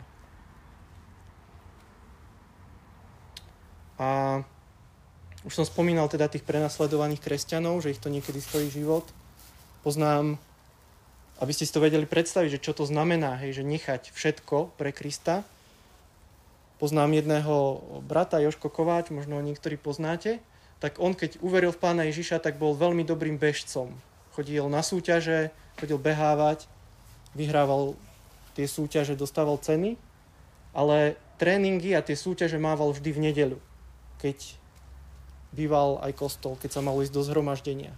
A 3.97 4.41
už 5.47 5.63
som 5.63 5.63
spomínal 5.63 6.11
teda 6.11 6.27
tých 6.27 6.43
prenasledovaných 6.43 7.23
kresťanov, 7.23 7.79
že 7.79 7.95
ich 7.95 8.03
to 8.03 8.11
niekedy 8.11 8.43
stojí 8.43 8.67
život. 8.67 9.07
Poznám, 9.79 10.35
aby 11.39 11.51
ste 11.55 11.63
si 11.63 11.71
to 11.71 11.79
vedeli 11.79 12.03
predstaviť, 12.03 12.59
že 12.59 12.63
čo 12.67 12.75
to 12.75 12.83
znamená, 12.83 13.39
hej, 13.39 13.55
že 13.55 13.63
nechať 13.63 14.11
všetko 14.11 14.75
pre 14.75 14.91
Krista. 14.91 15.47
Poznám 16.83 17.15
jedného 17.15 17.79
brata, 18.03 18.43
Joško 18.43 18.67
Kováč, 18.67 19.07
možno 19.07 19.39
ho 19.39 19.47
niektorí 19.47 19.79
poznáte, 19.79 20.43
tak 20.83 20.99
on 20.99 21.15
keď 21.15 21.39
uveril 21.39 21.71
v 21.71 21.79
pána 21.79 22.03
Ježiša, 22.11 22.43
tak 22.43 22.59
bol 22.59 22.75
veľmi 22.75 23.07
dobrým 23.07 23.39
bežcom. 23.39 23.95
Chodil 24.35 24.67
na 24.67 24.83
súťaže, 24.83 25.49
chodil 25.79 25.97
behávať, 25.97 26.67
vyhrával 27.33 27.95
tie 28.53 28.67
súťaže, 28.67 29.15
dostával 29.15 29.57
ceny, 29.63 29.95
ale 30.75 31.15
tréningy 31.39 31.95
a 31.95 32.03
tie 32.03 32.19
súťaže 32.19 32.59
mával 32.59 32.91
vždy 32.91 33.09
v 33.15 33.23
nedeľu, 33.31 33.59
keď 34.21 34.59
býval 35.55 35.99
aj 36.03 36.17
kostol, 36.17 36.59
keď 36.59 36.79
sa 36.79 36.81
malo 36.83 37.03
ísť 37.03 37.13
do 37.13 37.23
zhromaždenia. 37.23 37.93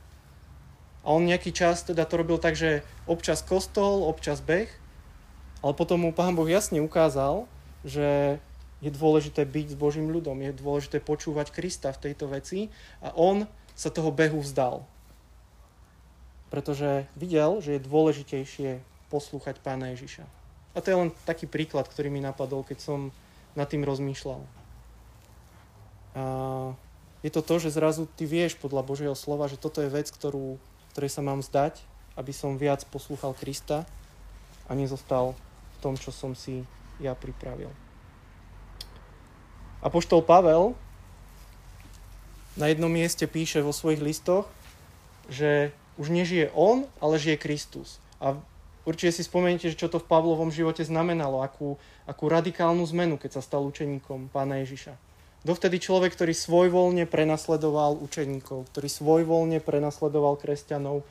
A 1.06 1.16
on 1.16 1.26
nejaký 1.26 1.56
čas 1.56 1.88
teda 1.88 2.04
to 2.04 2.20
robil 2.20 2.38
tak, 2.38 2.60
že 2.60 2.84
občas 3.08 3.42
kostol, 3.42 4.06
občas 4.06 4.44
beh, 4.44 4.68
ale 5.60 5.74
potom 5.76 6.04
mu 6.04 6.12
Pán 6.12 6.36
Boh 6.36 6.48
jasne 6.48 6.84
ukázal, 6.84 7.48
že 7.84 8.40
je 8.80 8.92
dôležité 8.92 9.44
byť 9.44 9.76
s 9.76 9.80
Božím 9.80 10.08
ľudom, 10.12 10.40
je 10.40 10.56
dôležité 10.56 11.04
počúvať 11.04 11.52
Krista 11.52 11.92
v 11.92 12.12
tejto 12.12 12.32
veci 12.32 12.72
a 13.04 13.12
on 13.16 13.44
sa 13.76 13.92
toho 13.92 14.12
behu 14.12 14.40
vzdal. 14.40 14.84
Pretože 16.52 17.08
videl, 17.16 17.60
že 17.60 17.76
je 17.76 17.88
dôležitejšie 17.88 18.70
poslúchať 19.12 19.60
Pána 19.60 19.92
Ježiša. 19.96 20.24
A 20.76 20.78
to 20.80 20.92
je 20.92 21.00
len 21.00 21.10
taký 21.28 21.50
príklad, 21.50 21.88
ktorý 21.88 22.08
mi 22.08 22.24
napadol, 22.24 22.64
keď 22.64 22.80
som 22.80 23.00
nad 23.58 23.68
tým 23.68 23.84
rozmýšľal. 23.84 24.42
A 26.16 26.24
je 27.20 27.32
to 27.32 27.44
to, 27.44 27.60
že 27.60 27.76
zrazu 27.76 28.08
ty 28.16 28.24
vieš 28.24 28.56
podľa 28.56 28.84
Božieho 28.84 29.16
slova, 29.16 29.52
že 29.52 29.60
toto 29.60 29.84
je 29.84 29.92
vec, 29.92 30.08
ktorú, 30.08 30.56
ktorej 30.96 31.12
sa 31.12 31.20
mám 31.20 31.44
zdať, 31.44 31.84
aby 32.16 32.32
som 32.32 32.56
viac 32.56 32.84
poslúchal 32.88 33.36
Krista 33.36 33.84
a 34.68 34.72
nezostal 34.72 35.36
v 35.76 35.78
tom, 35.84 36.00
čo 36.00 36.16
som 36.16 36.32
si 36.32 36.64
ja 37.04 37.16
pripravil. 37.16 37.72
A 39.80 39.88
poštol 39.88 40.24
Pavel 40.24 40.76
na 42.60 42.68
jednom 42.68 42.92
mieste 42.92 43.24
píše 43.24 43.64
vo 43.64 43.72
svojich 43.72 44.04
listoch, 44.04 44.48
že 45.32 45.72
už 45.96 46.12
nežije 46.12 46.52
on, 46.52 46.88
ale 47.00 47.20
žije 47.20 47.40
Kristus. 47.40 48.04
A 48.20 48.36
určite 48.84 49.20
si 49.20 49.24
spomeniete, 49.24 49.72
čo 49.72 49.88
to 49.92 50.00
v 50.00 50.08
Pavlovom 50.08 50.52
živote 50.52 50.84
znamenalo, 50.84 51.40
akú, 51.40 51.80
akú 52.04 52.28
radikálnu 52.28 52.84
zmenu, 52.92 53.16
keď 53.16 53.40
sa 53.40 53.42
stal 53.44 53.64
učeníkom 53.64 54.32
pána 54.32 54.60
Ježiša. 54.64 55.09
Dovtedy 55.40 55.80
človek, 55.80 56.12
ktorý 56.20 56.36
svojvoľne 56.36 57.08
prenasledoval 57.08 57.96
učeníkov, 58.04 58.68
ktorý 58.76 58.88
svojvoľne 58.92 59.64
prenasledoval 59.64 60.36
kresťanov 60.36 61.08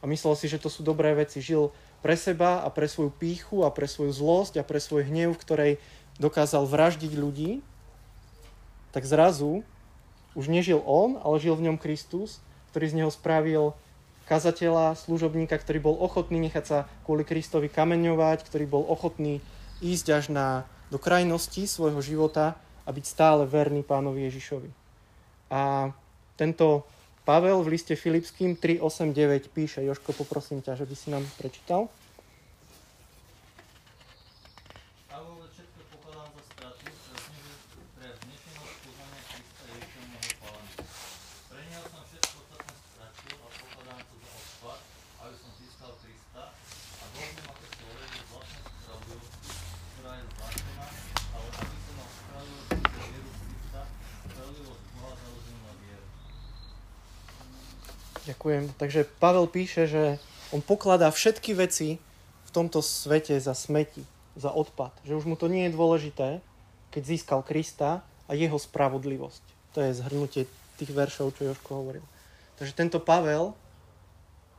a 0.00 0.04
myslel 0.04 0.34
si, 0.36 0.52
že 0.52 0.60
to 0.60 0.68
sú 0.68 0.84
dobré 0.84 1.16
veci, 1.16 1.40
žil 1.40 1.72
pre 2.04 2.12
seba 2.12 2.60
a 2.60 2.68
pre 2.68 2.84
svoju 2.84 3.08
píchu 3.08 3.64
a 3.64 3.72
pre 3.72 3.88
svoju 3.88 4.12
zlosť 4.12 4.60
a 4.60 4.64
pre 4.68 4.80
svoj 4.80 5.08
hnev, 5.08 5.32
v 5.32 5.42
ktorej 5.42 5.72
dokázal 6.20 6.68
vraždiť 6.68 7.12
ľudí, 7.16 7.64
tak 8.92 9.08
zrazu 9.08 9.64
už 10.36 10.52
nežil 10.52 10.84
on, 10.84 11.16
ale 11.24 11.40
žil 11.40 11.56
v 11.56 11.72
ňom 11.72 11.80
Kristus, 11.80 12.44
ktorý 12.72 12.84
z 12.92 12.96
neho 13.00 13.10
spravil 13.12 13.72
kazateľa, 14.28 14.94
služobníka, 14.94 15.58
ktorý 15.58 15.82
bol 15.82 15.96
ochotný 15.98 16.38
nechať 16.38 16.64
sa 16.68 16.78
kvôli 17.08 17.26
Kristovi 17.26 17.66
kameňovať, 17.66 18.46
ktorý 18.46 18.68
bol 18.68 18.84
ochotný 18.86 19.42
ísť 19.80 20.06
až 20.12 20.24
na, 20.30 20.46
do 20.92 21.00
krajnosti 21.00 21.66
svojho 21.66 21.98
života 22.04 22.60
a 22.90 22.94
byť 22.94 23.06
stále 23.06 23.46
verný 23.46 23.86
pánovi 23.86 24.26
Ježišovi. 24.26 24.66
A 25.54 25.94
tento 26.34 26.82
Pavel 27.22 27.62
v 27.62 27.78
liste 27.78 27.94
Filipským 27.94 28.58
3.8.9 28.58 29.54
píše, 29.54 29.86
Joško, 29.86 30.10
poprosím 30.18 30.58
ťa, 30.58 30.74
že 30.74 30.90
by 30.90 30.94
si 30.98 31.14
nám 31.14 31.22
prečítal. 31.38 31.86
Ďakujem. 58.50 58.74
Takže 58.82 59.06
Pavel 59.22 59.46
píše, 59.46 59.86
že 59.86 60.18
on 60.50 60.58
pokladá 60.58 61.06
všetky 61.14 61.54
veci 61.54 62.02
v 62.42 62.50
tomto 62.50 62.82
svete 62.82 63.38
za 63.38 63.54
smeti, 63.54 64.02
za 64.34 64.50
odpad. 64.50 64.90
Že 65.06 65.22
už 65.22 65.24
mu 65.30 65.38
to 65.38 65.46
nie 65.46 65.70
je 65.70 65.76
dôležité, 65.78 66.28
keď 66.90 67.02
získal 67.06 67.46
Krista 67.46 68.02
a 68.26 68.34
jeho 68.34 68.58
spravodlivosť. 68.58 69.44
To 69.78 69.86
je 69.86 69.94
zhrnutie 69.94 70.50
tých 70.82 70.90
veršov, 70.90 71.38
čo 71.38 71.46
Joško 71.46 71.78
hovoril. 71.78 72.02
Takže 72.58 72.74
tento 72.74 72.98
Pavel 72.98 73.54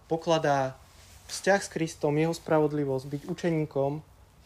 pokladá 0.07 0.79
vzťah 1.27 1.59
s 1.59 1.67
Kristom, 1.67 2.15
jeho 2.15 2.31
spravodlivosť, 2.31 3.11
byť 3.11 3.21
učeníkom 3.27 3.99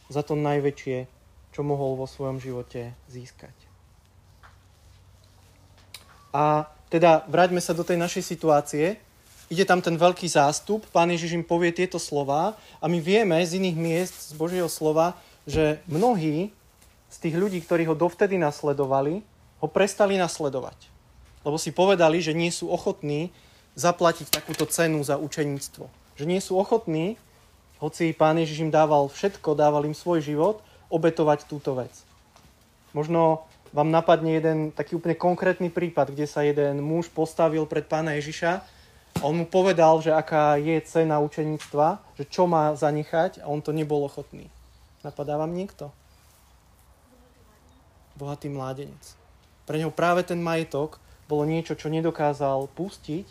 za 0.09 0.25
to 0.25 0.33
najväčšie, 0.33 1.05
čo 1.53 1.61
mohol 1.61 2.01
vo 2.01 2.09
svojom 2.09 2.41
živote 2.41 2.97
získať. 3.13 3.53
A 6.33 6.65
teda 6.89 7.29
vráťme 7.29 7.61
sa 7.61 7.77
do 7.77 7.85
tej 7.85 8.01
našej 8.01 8.25
situácie, 8.25 9.04
ide 9.49 9.65
tam 9.65 9.81
ten 9.81 9.93
veľký 9.97 10.25
zástup, 10.25 10.85
pán 10.89 11.11
Ježiš 11.13 11.37
im 11.37 11.45
povie 11.45 11.69
tieto 11.69 12.01
slova 12.01 12.57
a 12.81 12.85
my 12.89 12.97
vieme 12.97 13.37
z 13.45 13.61
iných 13.61 13.77
miest 13.77 14.15
z 14.29 14.33
Božieho 14.33 14.69
slova, 14.69 15.13
že 15.45 15.79
mnohí 15.85 16.49
z 17.09 17.17
tých 17.21 17.35
ľudí, 17.37 17.61
ktorí 17.61 17.85
ho 17.85 17.95
dovtedy 17.95 18.35
nasledovali, 18.41 19.21
ho 19.61 19.67
prestali 19.69 20.17
nasledovať. 20.17 20.75
Lebo 21.45 21.61
si 21.61 21.69
povedali, 21.69 22.19
že 22.19 22.33
nie 22.33 22.49
sú 22.49 22.73
ochotní 22.73 23.29
zaplatiť 23.77 24.33
takúto 24.33 24.65
cenu 24.65 24.99
za 25.05 25.21
učeníctvo. 25.21 25.85
Že 26.17 26.25
nie 26.25 26.41
sú 26.41 26.57
ochotní, 26.57 27.21
hoci 27.77 28.15
pán 28.17 28.41
Ježiš 28.41 28.65
im 28.65 28.71
dával 28.73 29.11
všetko, 29.11 29.53
dával 29.53 29.85
im 29.85 29.93
svoj 29.93 30.25
život, 30.25 30.65
obetovať 30.89 31.45
túto 31.45 31.77
vec. 31.77 31.91
Možno 32.95 33.45
vám 33.75 33.91
napadne 33.91 34.39
jeden 34.39 34.57
taký 34.71 34.95
úplne 34.95 35.19
konkrétny 35.19 35.67
prípad, 35.67 36.15
kde 36.15 36.25
sa 36.25 36.47
jeden 36.47 36.79
muž 36.79 37.11
postavil 37.11 37.67
pred 37.67 37.83
pána 37.83 38.15
Ježiša 38.15 38.74
on 39.23 39.33
mu 39.39 39.45
povedal, 39.47 40.03
že 40.03 40.11
aká 40.11 40.59
je 40.59 40.75
cena 40.83 41.23
učeníctva, 41.23 42.17
že 42.19 42.23
čo 42.27 42.49
má 42.49 42.75
zanechať 42.75 43.39
a 43.39 43.47
on 43.47 43.63
to 43.63 43.71
nebol 43.71 44.03
ochotný. 44.03 44.51
Napadá 45.05 45.39
vám 45.39 45.55
niekto? 45.55 45.93
Bohatý 48.19 48.51
mládenec. 48.51 49.03
Pre 49.65 49.77
neho 49.79 49.91
práve 49.91 50.23
ten 50.23 50.39
majetok 50.39 50.99
bolo 51.25 51.47
niečo, 51.47 51.73
čo 51.73 51.89
nedokázal 51.89 52.69
pustiť, 52.73 53.25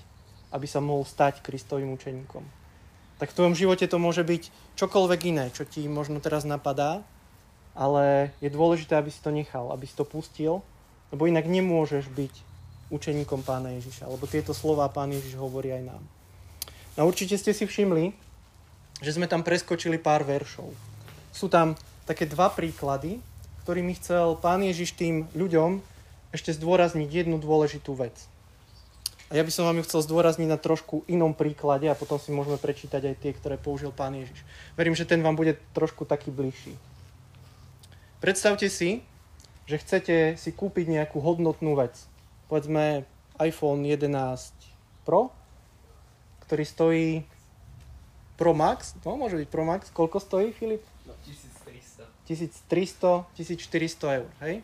aby 0.54 0.66
sa 0.70 0.82
mohol 0.82 1.06
stať 1.06 1.42
Kristovým 1.42 1.94
učeníkom. 1.94 2.42
Tak 3.18 3.30
v 3.30 3.36
tvojom 3.36 3.54
živote 3.54 3.86
to 3.86 3.98
môže 3.98 4.26
byť 4.26 4.50
čokoľvek 4.74 5.20
iné, 5.30 5.46
čo 5.54 5.62
ti 5.66 5.86
možno 5.86 6.18
teraz 6.18 6.42
napadá, 6.42 7.06
ale 7.74 8.34
je 8.38 8.50
dôležité, 8.50 8.98
aby 8.98 9.10
si 9.10 9.22
to 9.22 9.34
nechal, 9.34 9.70
aby 9.70 9.86
si 9.86 9.94
to 9.94 10.06
pustil, 10.06 10.62
lebo 11.10 11.26
inak 11.26 11.46
nemôžeš 11.46 12.10
byť 12.10 12.53
učeníkom 12.94 13.42
pána 13.42 13.74
Ježiša, 13.74 14.06
lebo 14.06 14.24
tieto 14.30 14.54
slova 14.54 14.86
pán 14.88 15.10
Ježiš 15.10 15.34
hovorí 15.34 15.74
aj 15.74 15.82
nám. 15.90 16.02
No 16.94 17.10
určite 17.10 17.34
ste 17.34 17.50
si 17.50 17.66
všimli, 17.66 18.14
že 19.02 19.14
sme 19.14 19.26
tam 19.26 19.42
preskočili 19.42 19.98
pár 19.98 20.22
veršov. 20.22 20.70
Sú 21.34 21.50
tam 21.50 21.74
také 22.06 22.30
dva 22.30 22.48
príklady, 22.54 23.18
ktorými 23.66 23.98
chcel 23.98 24.38
pán 24.38 24.62
Ježiš 24.62 24.94
tým 24.94 25.26
ľuďom 25.34 25.82
ešte 26.30 26.54
zdôrazniť 26.54 27.08
jednu 27.10 27.42
dôležitú 27.42 27.98
vec. 27.98 28.14
A 29.32 29.40
ja 29.40 29.42
by 29.42 29.50
som 29.50 29.66
vám 29.66 29.80
ju 29.80 29.86
chcel 29.88 30.04
zdôrazniť 30.04 30.46
na 30.46 30.60
trošku 30.60 31.02
inom 31.10 31.34
príklade 31.34 31.88
a 31.90 31.98
potom 31.98 32.20
si 32.20 32.30
môžeme 32.30 32.60
prečítať 32.60 33.02
aj 33.02 33.16
tie, 33.18 33.32
ktoré 33.34 33.56
použil 33.58 33.90
pán 33.90 34.14
Ježiš. 34.14 34.44
Verím, 34.78 34.94
že 34.94 35.08
ten 35.08 35.24
vám 35.24 35.34
bude 35.34 35.58
trošku 35.74 36.06
taký 36.06 36.30
bližší. 36.30 36.76
Predstavte 38.22 38.68
si, 38.70 39.02
že 39.64 39.80
chcete 39.80 40.36
si 40.36 40.50
kúpiť 40.52 40.86
nejakú 40.86 41.24
hodnotnú 41.24 41.74
vec. 41.74 41.96
Povedzme 42.54 43.02
iPhone 43.42 43.82
11 43.82 44.14
Pro, 45.02 45.34
ktorý 46.46 46.62
stojí 46.62 47.10
Pro 48.38 48.54
Max, 48.54 48.94
no 49.02 49.18
môže 49.18 49.34
byť 49.42 49.48
Pro 49.50 49.66
Max, 49.66 49.90
koľko 49.90 50.22
stojí 50.22 50.54
Filip? 50.54 50.86
No, 51.02 51.18
1300. 51.26 52.06
1300, 52.30 53.26
1400 53.34 54.18
eur, 54.22 54.30
hej? 54.46 54.62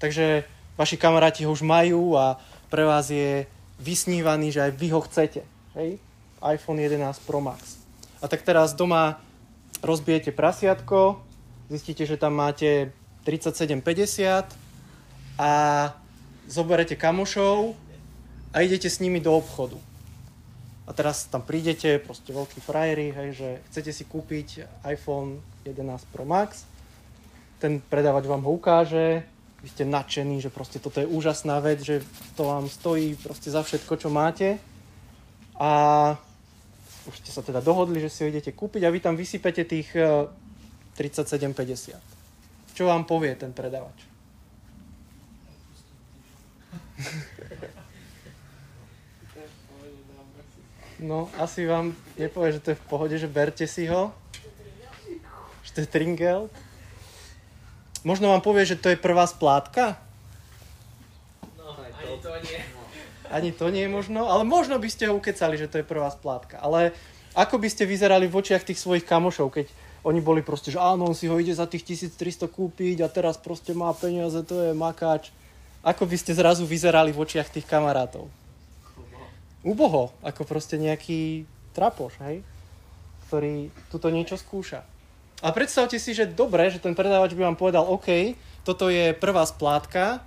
Takže 0.00 0.48
vaši 0.80 0.96
kamaráti 0.96 1.44
ho 1.44 1.52
už 1.52 1.60
majú 1.60 2.16
a 2.16 2.40
pre 2.72 2.88
vás 2.88 3.12
je 3.12 3.44
vysnívaný, 3.84 4.56
že 4.56 4.64
aj 4.64 4.72
vy 4.72 4.88
ho 4.96 5.04
chcete, 5.04 5.44
hej? 5.76 6.00
iPhone 6.40 6.80
11 6.80 7.20
Pro 7.28 7.44
Max. 7.44 7.76
A 8.24 8.32
tak 8.32 8.48
teraz 8.48 8.72
doma 8.72 9.20
rozbijete 9.84 10.32
prasiatko, 10.32 11.20
zistíte, 11.68 12.08
že 12.08 12.16
tam 12.16 12.40
máte 12.40 12.96
37,50 13.28 14.56
a 15.36 15.52
zoberete 16.46 16.96
kamošov 16.96 17.74
a 18.54 18.62
idete 18.62 18.90
s 18.90 19.02
nimi 19.02 19.20
do 19.20 19.34
obchodu. 19.34 19.78
A 20.86 20.94
teraz 20.94 21.26
tam 21.26 21.42
prídete, 21.42 21.98
proste 21.98 22.30
veľkí 22.30 22.62
frajeri, 22.62 23.10
hej, 23.10 23.30
že 23.34 23.48
chcete 23.70 23.90
si 23.90 24.04
kúpiť 24.06 24.62
iPhone 24.86 25.42
11 25.66 25.82
Pro 26.14 26.22
Max, 26.22 26.62
ten 27.58 27.82
predávač 27.82 28.30
vám 28.30 28.46
ho 28.46 28.54
ukáže, 28.54 29.26
vy 29.66 29.74
ste 29.74 29.82
nadšení, 29.82 30.38
že 30.38 30.52
proste 30.52 30.78
toto 30.78 31.02
je 31.02 31.10
úžasná 31.10 31.58
vec, 31.58 31.82
že 31.82 31.98
to 32.38 32.46
vám 32.46 32.70
stojí 32.70 33.18
proste 33.18 33.50
za 33.50 33.66
všetko, 33.66 33.98
čo 33.98 34.14
máte. 34.14 34.62
A 35.58 36.14
už 37.08 37.18
ste 37.18 37.34
sa 37.34 37.42
teda 37.42 37.58
dohodli, 37.58 37.98
že 37.98 38.12
si 38.12 38.22
ho 38.22 38.30
idete 38.30 38.54
kúpiť 38.54 38.86
a 38.86 38.94
vy 38.94 39.02
tam 39.02 39.18
vysypete 39.18 39.66
tých 39.66 39.90
37,50. 39.90 41.96
Eh, 41.96 41.98
čo 42.78 42.86
vám 42.86 43.08
povie 43.08 43.34
ten 43.34 43.50
predávač? 43.50 44.15
No, 50.96 51.28
asi 51.36 51.68
vám 51.68 51.92
nepovie, 52.16 52.56
že 52.56 52.62
to 52.64 52.72
je 52.72 52.80
v 52.80 52.86
pohode, 52.88 53.16
že 53.20 53.28
berte 53.28 53.68
si 53.68 53.84
ho. 53.84 54.16
Že 55.68 55.70
to 55.76 55.78
je 55.84 55.88
tringel. 55.92 56.40
Možno 58.00 58.32
vám 58.32 58.40
povie, 58.40 58.64
že 58.64 58.80
to 58.80 58.88
je 58.88 58.96
prvá 58.96 59.28
splátka. 59.28 60.00
No, 61.60 61.76
ani 61.76 62.16
to 62.22 62.32
nie. 62.40 62.60
Ani 63.26 63.50
to 63.52 63.66
nie 63.68 63.84
je 63.84 63.90
možno, 63.92 64.30
ale 64.30 64.46
možno 64.46 64.78
by 64.80 64.88
ste 64.88 65.10
ho 65.10 65.18
ukecali, 65.18 65.60
že 65.60 65.68
to 65.68 65.82
je 65.82 65.86
prvá 65.86 66.08
splátka. 66.08 66.62
Ale 66.62 66.96
ako 67.36 67.60
by 67.60 67.68
ste 67.68 67.84
vyzerali 67.84 68.30
v 68.30 68.38
očiach 68.40 68.64
tých 68.64 68.80
svojich 68.80 69.04
kamošov, 69.04 69.52
keď 69.52 69.66
oni 70.06 70.22
boli 70.22 70.40
proste, 70.40 70.70
že 70.70 70.78
áno, 70.78 71.10
on 71.10 71.18
si 71.18 71.26
ho 71.26 71.36
ide 71.36 71.52
za 71.52 71.66
tých 71.66 71.82
1300 72.08 72.46
kúpiť 72.46 73.02
a 73.02 73.10
teraz 73.10 73.36
proste 73.36 73.74
má 73.74 73.90
peniaze, 73.92 74.38
to 74.46 74.70
je 74.70 74.72
makáč. 74.72 75.34
Ako 75.86 76.02
by 76.02 76.18
ste 76.18 76.34
zrazu 76.34 76.66
vyzerali 76.66 77.14
v 77.14 77.22
očiach 77.22 77.46
tých 77.46 77.62
kamarátov? 77.62 78.26
Uboho, 79.62 80.10
ako 80.26 80.42
proste 80.42 80.74
nejaký 80.74 81.46
trapoš, 81.70 82.18
hej? 82.26 82.42
Ktorý 83.30 83.70
tuto 83.90 84.10
niečo 84.10 84.34
skúša. 84.34 84.82
A 85.44 85.54
predstavte 85.54 86.02
si, 86.02 86.10
že 86.10 86.26
dobre, 86.26 86.66
že 86.74 86.82
ten 86.82 86.96
predávač 86.98 87.38
by 87.38 87.46
vám 87.46 87.58
povedal, 87.58 87.86
OK, 87.86 88.34
toto 88.66 88.90
je 88.90 89.14
prvá 89.14 89.46
splátka, 89.46 90.26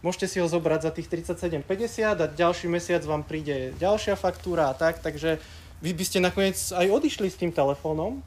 môžete 0.00 0.30
si 0.30 0.36
ho 0.40 0.48
zobrať 0.48 0.88
za 0.88 0.90
tých 0.94 1.08
37,50 1.12 2.24
a 2.24 2.26
ďalší 2.28 2.72
mesiac 2.72 3.04
vám 3.04 3.28
príde 3.28 3.76
ďalšia 3.76 4.16
faktúra 4.16 4.72
a 4.72 4.76
tak, 4.76 5.04
takže 5.04 5.36
vy 5.84 5.90
by 5.92 6.04
ste 6.06 6.24
nakoniec 6.24 6.56
aj 6.56 6.86
odišli 6.88 7.28
s 7.28 7.40
tým 7.40 7.52
telefónom 7.52 8.24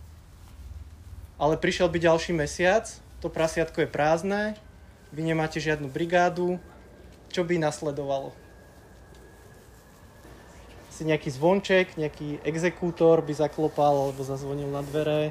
ale 1.37 1.57
prišiel 1.57 1.87
by 1.89 2.01
ďalší 2.01 2.33
mesiac, 2.33 2.89
to 3.21 3.29
prasiatko 3.29 3.85
je 3.85 3.89
prázdne, 3.89 4.41
vy 5.11 5.21
nemáte 5.23 5.59
žiadnu 5.61 5.87
brigádu, 5.87 6.59
čo 7.31 7.43
by 7.43 7.59
nasledovalo? 7.59 8.35
Si 10.91 11.05
nejaký 11.05 11.29
zvonček, 11.29 11.93
nejaký 11.95 12.41
exekútor 12.41 13.21
by 13.21 13.33
zaklopal 13.37 14.09
alebo 14.09 14.25
zazvonil 14.25 14.73
na 14.73 14.81
dvere. 14.81 15.29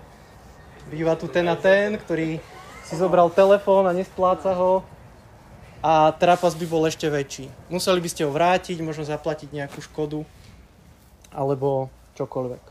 Býva 0.86 1.18
tu 1.18 1.26
ten 1.26 1.50
a 1.50 1.58
ten, 1.58 1.98
ktorý 1.98 2.38
si 2.86 2.94
zobral 2.94 3.26
telefón 3.34 3.90
a 3.90 3.96
nespláca 3.96 4.54
ho 4.54 4.86
a 5.82 6.14
trapas 6.14 6.54
by 6.54 6.66
bol 6.70 6.86
ešte 6.86 7.10
väčší. 7.10 7.50
Museli 7.66 7.98
by 7.98 8.08
ste 8.10 8.22
ho 8.22 8.30
vrátiť, 8.30 8.78
možno 8.78 9.02
zaplatiť 9.02 9.50
nejakú 9.50 9.82
škodu 9.82 10.22
alebo 11.34 11.90
čokoľvek. 12.14 12.62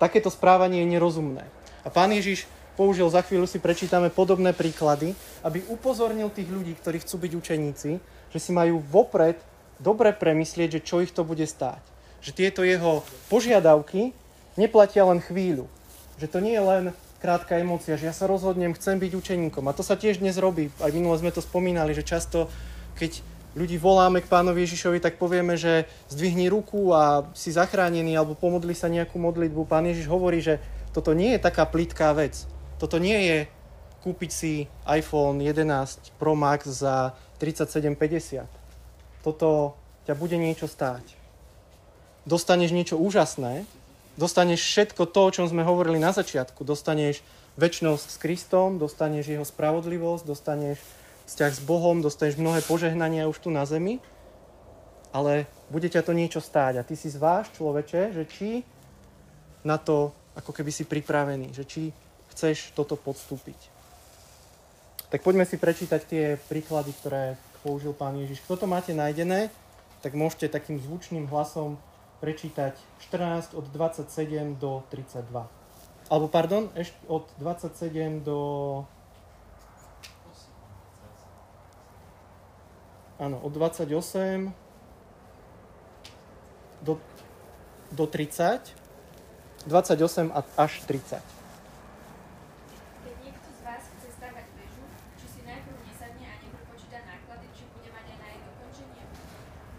Takéto 0.00 0.32
správanie 0.32 0.82
je 0.82 0.92
nerozumné. 0.96 1.44
A 1.84 1.92
pán 1.92 2.10
Ježiš 2.10 2.48
použil, 2.74 3.06
za 3.10 3.22
chvíľu 3.22 3.46
si 3.46 3.62
prečítame 3.62 4.10
podobné 4.10 4.52
príklady, 4.52 5.14
aby 5.46 5.62
upozornil 5.70 6.30
tých 6.30 6.50
ľudí, 6.50 6.74
ktorí 6.78 7.02
chcú 7.02 7.16
byť 7.24 7.32
učeníci, 7.34 7.90
že 8.30 8.38
si 8.38 8.50
majú 8.50 8.82
vopred 8.82 9.38
dobre 9.78 10.14
premyslieť, 10.14 10.78
že 10.78 10.84
čo 10.84 11.02
ich 11.02 11.14
to 11.14 11.22
bude 11.22 11.42
stáť. 11.42 11.80
Že 12.22 12.30
tieto 12.34 12.60
jeho 12.66 13.06
požiadavky 13.30 14.14
neplatia 14.58 15.06
len 15.06 15.22
chvíľu. 15.22 15.70
Že 16.18 16.26
to 16.30 16.38
nie 16.42 16.54
je 16.54 16.62
len 16.62 16.84
krátka 17.22 17.56
emócia, 17.56 17.96
že 17.96 18.10
ja 18.10 18.14
sa 18.14 18.28
rozhodnem, 18.28 18.76
chcem 18.76 19.00
byť 19.00 19.12
učeníkom. 19.16 19.64
A 19.66 19.76
to 19.76 19.80
sa 19.80 19.96
tiež 19.96 20.20
dnes 20.20 20.36
robí. 20.36 20.68
Aj 20.82 20.92
minule 20.92 21.16
sme 21.16 21.32
to 21.32 21.40
spomínali, 21.40 21.96
že 21.96 22.04
často, 22.04 22.52
keď 23.00 23.24
ľudí 23.54 23.78
voláme 23.78 24.20
k 24.20 24.28
pánovi 24.28 24.66
Ježišovi, 24.66 24.98
tak 25.00 25.16
povieme, 25.16 25.54
že 25.54 25.86
zdvihni 26.10 26.50
ruku 26.50 26.90
a 26.92 27.24
si 27.32 27.54
zachránený 27.54 28.18
alebo 28.18 28.34
pomodli 28.34 28.74
sa 28.74 28.90
nejakú 28.90 29.16
modlitbu. 29.16 29.64
Pán 29.64 29.86
Ježiš 29.88 30.10
hovorí, 30.10 30.42
že 30.42 30.60
toto 30.92 31.14
nie 31.16 31.34
je 31.34 31.40
taká 31.40 31.64
plitká 31.64 32.12
vec. 32.12 32.46
Toto 32.78 32.98
nie 32.98 33.18
je 33.30 33.38
kúpiť 34.04 34.30
si 34.30 34.52
iPhone 34.84 35.40
11 35.40 36.20
Pro 36.20 36.36
Max 36.36 36.68
za 36.68 37.16
37,50. 37.40 38.44
Toto 39.24 39.78
ťa 40.04 40.12
bude 40.12 40.36
niečo 40.36 40.68
stáť. 40.68 41.16
Dostaneš 42.28 42.76
niečo 42.76 43.00
úžasné, 43.00 43.64
dostaneš 44.20 44.60
všetko 44.60 45.08
to, 45.08 45.20
o 45.24 45.32
čom 45.32 45.46
sme 45.48 45.64
hovorili 45.64 45.96
na 45.96 46.12
začiatku. 46.12 46.64
Dostaneš 46.64 47.24
väčšnosť 47.56 48.06
s 48.12 48.16
Kristom, 48.20 48.76
dostaneš 48.76 49.32
jeho 49.32 49.46
spravodlivosť, 49.46 50.24
dostaneš 50.28 50.78
vzťah 51.24 51.52
s 51.56 51.60
Bohom, 51.64 52.04
dostaneš 52.04 52.36
mnohé 52.36 52.60
požehnania 52.60 53.30
už 53.30 53.40
tu 53.40 53.48
na 53.48 53.64
zemi, 53.64 54.04
ale 55.14 55.48
bude 55.72 55.88
ťa 55.88 56.04
to 56.04 56.12
niečo 56.12 56.44
stáť. 56.44 56.82
A 56.82 56.86
ty 56.86 56.98
si 56.98 57.08
zváš, 57.08 57.48
človeče, 57.56 58.12
že 58.12 58.24
či 58.28 58.48
na 59.64 59.80
to 59.80 60.12
ako 60.36 60.50
keby 60.52 60.68
si 60.74 60.84
pripravený, 60.84 61.54
že 61.54 61.64
či 61.64 61.82
chceš 62.34 62.74
toto 62.74 62.98
podstúpiť. 62.98 63.56
Tak 65.14 65.22
poďme 65.22 65.46
si 65.46 65.54
prečítať 65.54 66.00
tie 66.02 66.24
príklady, 66.50 66.90
ktoré 66.98 67.38
použil 67.62 67.94
pán 67.94 68.18
Ježiš. 68.18 68.42
Kto 68.42 68.60
to 68.60 68.66
máte 68.66 68.90
nájdené, 68.90 69.54
tak 70.02 70.18
môžete 70.18 70.50
takým 70.50 70.82
zvučným 70.82 71.30
hlasom 71.30 71.78
prečítať 72.18 72.74
14 73.06 73.54
od 73.54 73.64
27 73.70 74.58
do 74.58 74.82
32. 74.90 75.30
Alebo 76.10 76.26
pardon, 76.28 76.68
ešte 76.74 76.98
od 77.06 77.30
27 77.38 78.26
do... 78.26 78.38
Áno, 83.22 83.38
od 83.46 83.54
28 83.54 84.50
do, 86.82 86.98
do 87.94 88.04
30 88.10 88.84
28 89.64 90.28
až 90.60 90.72
30. 90.84 91.24
Keď 93.00 93.14
niekto 93.24 93.48
z 93.48 93.60
vás 93.64 93.80
chce 93.80 94.08
stavať 94.12 94.44
väžu, 94.60 94.84
či 95.16 95.24
si 95.24 95.40
najprv 95.40 95.80
nesadne 95.88 96.28
a 96.28 96.36
neprepočíta 96.36 97.00
náklady, 97.00 97.48
či 97.56 97.64
bude 97.72 97.88
mať 97.88 98.06
aj 98.12 98.18
na 98.20 98.28
jej 98.28 98.40
dokončenie? 98.44 99.04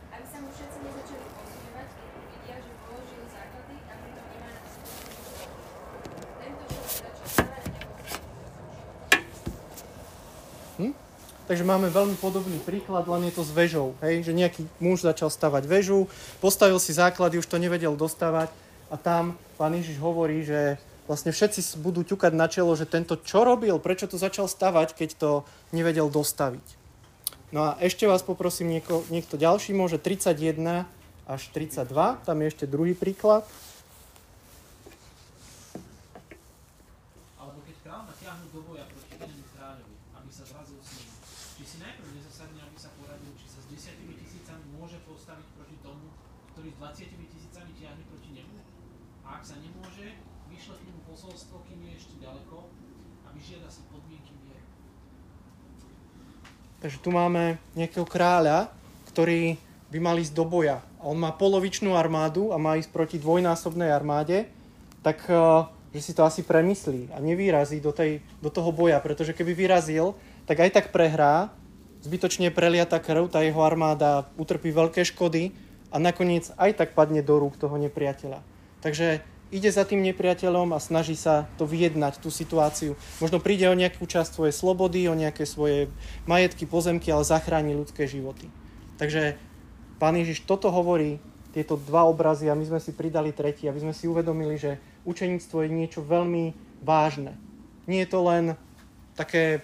Aby 0.10 0.26
sa 0.26 0.38
mu 0.42 0.50
všetci 0.50 0.78
nezačali 0.82 1.28
posmievať, 1.38 1.88
keď 2.02 2.10
uvidia, 2.18 2.58
že 2.66 2.74
položil 2.82 3.24
základy 3.30 3.76
a 3.78 3.94
pritom 3.94 4.26
nemá 4.26 4.50
na 4.50 4.62
to 4.66 4.82
Tento 6.42 6.64
človek 6.66 6.98
začal 7.14 7.28
stavať 7.30 7.62
a 7.62 7.70
nebol 7.70 7.98
Hm? 10.82 10.94
Takže 11.56 11.72
máme 11.72 11.88
veľmi 11.88 12.20
podobný 12.20 12.60
príklad, 12.68 13.08
len 13.08 13.32
je 13.32 13.40
to 13.40 13.48
s 13.48 13.56
väžou. 13.56 13.96
Hej? 14.04 14.28
Že 14.28 14.44
nejaký 14.44 14.62
muž 14.84 15.08
začal 15.08 15.32
stavať 15.32 15.64
väžu, 15.64 16.12
postavil 16.44 16.76
si 16.84 16.92
základy, 16.92 17.40
už 17.40 17.48
to 17.48 17.56
nevedel 17.56 17.96
dostavať 17.96 18.52
a 18.92 19.00
tam 19.00 19.40
pán 19.56 19.72
Ježiš 19.72 19.96
hovorí, 20.04 20.44
že 20.44 20.76
vlastne 21.08 21.32
všetci 21.32 21.80
budú 21.80 22.04
ťukať 22.04 22.36
na 22.36 22.52
čelo, 22.52 22.76
že 22.76 22.84
tento 22.84 23.16
čo 23.16 23.48
robil, 23.48 23.80
prečo 23.80 24.04
to 24.04 24.20
začal 24.20 24.52
stavať, 24.52 25.00
keď 25.00 25.10
to 25.16 25.32
nevedel 25.72 26.12
dostaviť. 26.12 26.68
No 27.56 27.72
a 27.72 27.80
ešte 27.80 28.04
vás 28.04 28.20
poprosím, 28.20 28.76
nieko, 28.76 29.08
niekto 29.08 29.40
ďalší 29.40 29.72
môže 29.72 29.96
31 29.96 30.84
až 31.24 31.42
32, 31.56 31.88
tam 32.28 32.36
je 32.44 32.48
ešte 32.52 32.68
druhý 32.68 32.92
príklad. 33.00 33.48
Alebo 37.40 37.64
keď 37.64 37.76
král 37.80 38.04
natiahnu 38.12 38.52
do 38.52 38.60
boja 38.68 38.84
proti 38.92 39.08
inému 39.16 39.48
kráľovi, 39.56 39.96
aby 40.20 40.32
sa 40.36 40.44
zrazil 40.44 40.84
s 40.84 41.00
ním, 41.00 41.16
či 41.56 41.64
si 41.64 41.78
najprv 41.80 42.10
nezasadne, 42.20 42.60
aby 42.68 42.78
sa 42.78 42.92
poradil, 43.00 43.32
či 43.40 43.48
sa 43.48 43.64
s 43.64 43.68
desiatimi 43.72 44.20
tisícami 44.20 44.76
môže 44.76 45.00
postaviť 45.08 45.48
proti 45.56 45.80
tomu, 45.80 46.12
ktorý 46.52 46.70
s 46.74 46.78
20 46.78 47.32
tisícami 47.32 47.72
tiahne 47.80 48.04
proti 48.12 48.30
nemu? 48.36 48.58
A 49.24 49.40
ak 49.40 49.44
sa 49.48 49.56
nemôže, 49.64 50.20
vyšle 50.52 50.76
k 50.76 50.86
nemu 50.92 51.02
posolstvo, 51.08 51.64
kým 51.66 51.80
je 51.88 51.92
ešte 51.96 52.16
ďaleko 52.20 52.68
a 53.24 53.28
vyžiada 53.32 53.72
si 53.72 53.88
podmienky 53.88 54.36
mieru. 54.44 54.68
Takže 56.86 57.02
tu 57.02 57.10
máme 57.10 57.58
nejakého 57.74 58.06
kráľa, 58.06 58.70
ktorý 59.10 59.58
by 59.90 59.98
mal 59.98 60.22
ísť 60.22 60.38
do 60.38 60.46
boja. 60.46 60.86
A 61.02 61.10
on 61.10 61.18
má 61.18 61.34
polovičnú 61.34 61.98
armádu 61.98 62.54
a 62.54 62.62
má 62.62 62.78
ísť 62.78 62.94
proti 62.94 63.18
dvojnásobnej 63.18 63.90
armáde, 63.90 64.46
tak 65.02 65.26
eh, 65.26 65.66
že 65.98 66.02
si 66.06 66.12
to 66.14 66.22
asi 66.22 66.46
premyslí 66.46 67.10
a 67.10 67.18
nevyrazí 67.18 67.82
do, 67.82 67.90
tej, 67.90 68.22
do 68.38 68.54
toho 68.54 68.70
boja, 68.70 69.02
pretože 69.02 69.34
keby 69.34 69.58
vyrazil, 69.58 70.14
tak 70.46 70.62
aj 70.62 70.78
tak 70.78 70.86
prehrá, 70.94 71.50
zbytočne 72.06 72.54
preliata 72.54 73.02
krv, 73.02 73.34
tá 73.34 73.42
jeho 73.42 73.66
armáda 73.66 74.30
utrpí 74.38 74.70
veľké 74.70 75.10
škody 75.10 75.58
a 75.90 75.98
nakoniec 75.98 76.54
aj 76.54 76.86
tak 76.86 76.94
padne 76.94 77.26
do 77.26 77.42
rúk 77.42 77.58
toho 77.58 77.82
nepriateľa. 77.82 78.46
Takže 78.86 79.26
ide 79.56 79.72
za 79.72 79.88
tým 79.88 80.04
nepriateľom 80.04 80.76
a 80.76 80.84
snaží 80.84 81.16
sa 81.16 81.48
to 81.56 81.64
vyjednať, 81.64 82.20
tú 82.20 82.28
situáciu. 82.28 83.00
Možno 83.24 83.40
príde 83.40 83.72
o 83.72 83.80
nejakú 83.80 84.04
časť 84.04 84.36
svojej 84.36 84.52
slobody, 84.52 85.08
o 85.08 85.16
nejaké 85.16 85.48
svoje 85.48 85.88
majetky, 86.28 86.68
pozemky, 86.68 87.08
ale 87.08 87.24
zachráni 87.24 87.72
ľudské 87.72 88.04
životy. 88.04 88.52
Takže 89.00 89.40
pán 89.96 90.20
Ježiš 90.20 90.44
toto 90.44 90.68
hovorí, 90.68 91.24
tieto 91.56 91.80
dva 91.80 92.04
obrazy 92.04 92.52
a 92.52 92.60
my 92.60 92.68
sme 92.68 92.84
si 92.84 92.92
pridali 92.92 93.32
tretí, 93.32 93.64
aby 93.72 93.80
sme 93.80 93.96
si 93.96 94.12
uvedomili, 94.12 94.60
že 94.60 94.76
učeníctvo 95.08 95.64
je 95.64 95.70
niečo 95.72 96.04
veľmi 96.04 96.52
vážne. 96.84 97.40
Nie 97.88 98.04
je 98.04 98.12
to 98.12 98.20
len 98.28 98.60
také 99.16 99.64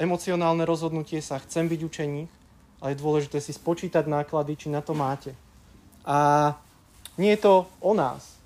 emocionálne 0.00 0.64
rozhodnutie 0.64 1.20
sa, 1.20 1.44
chcem 1.44 1.68
byť 1.68 1.80
učeník, 1.84 2.28
ale 2.80 2.96
je 2.96 3.02
dôležité 3.04 3.36
si 3.36 3.52
spočítať 3.52 4.08
náklady, 4.08 4.56
či 4.56 4.72
na 4.72 4.80
to 4.80 4.96
máte. 4.96 5.36
A 6.08 6.56
nie 7.20 7.36
je 7.36 7.44
to 7.44 7.68
o 7.84 7.92
nás. 7.92 8.37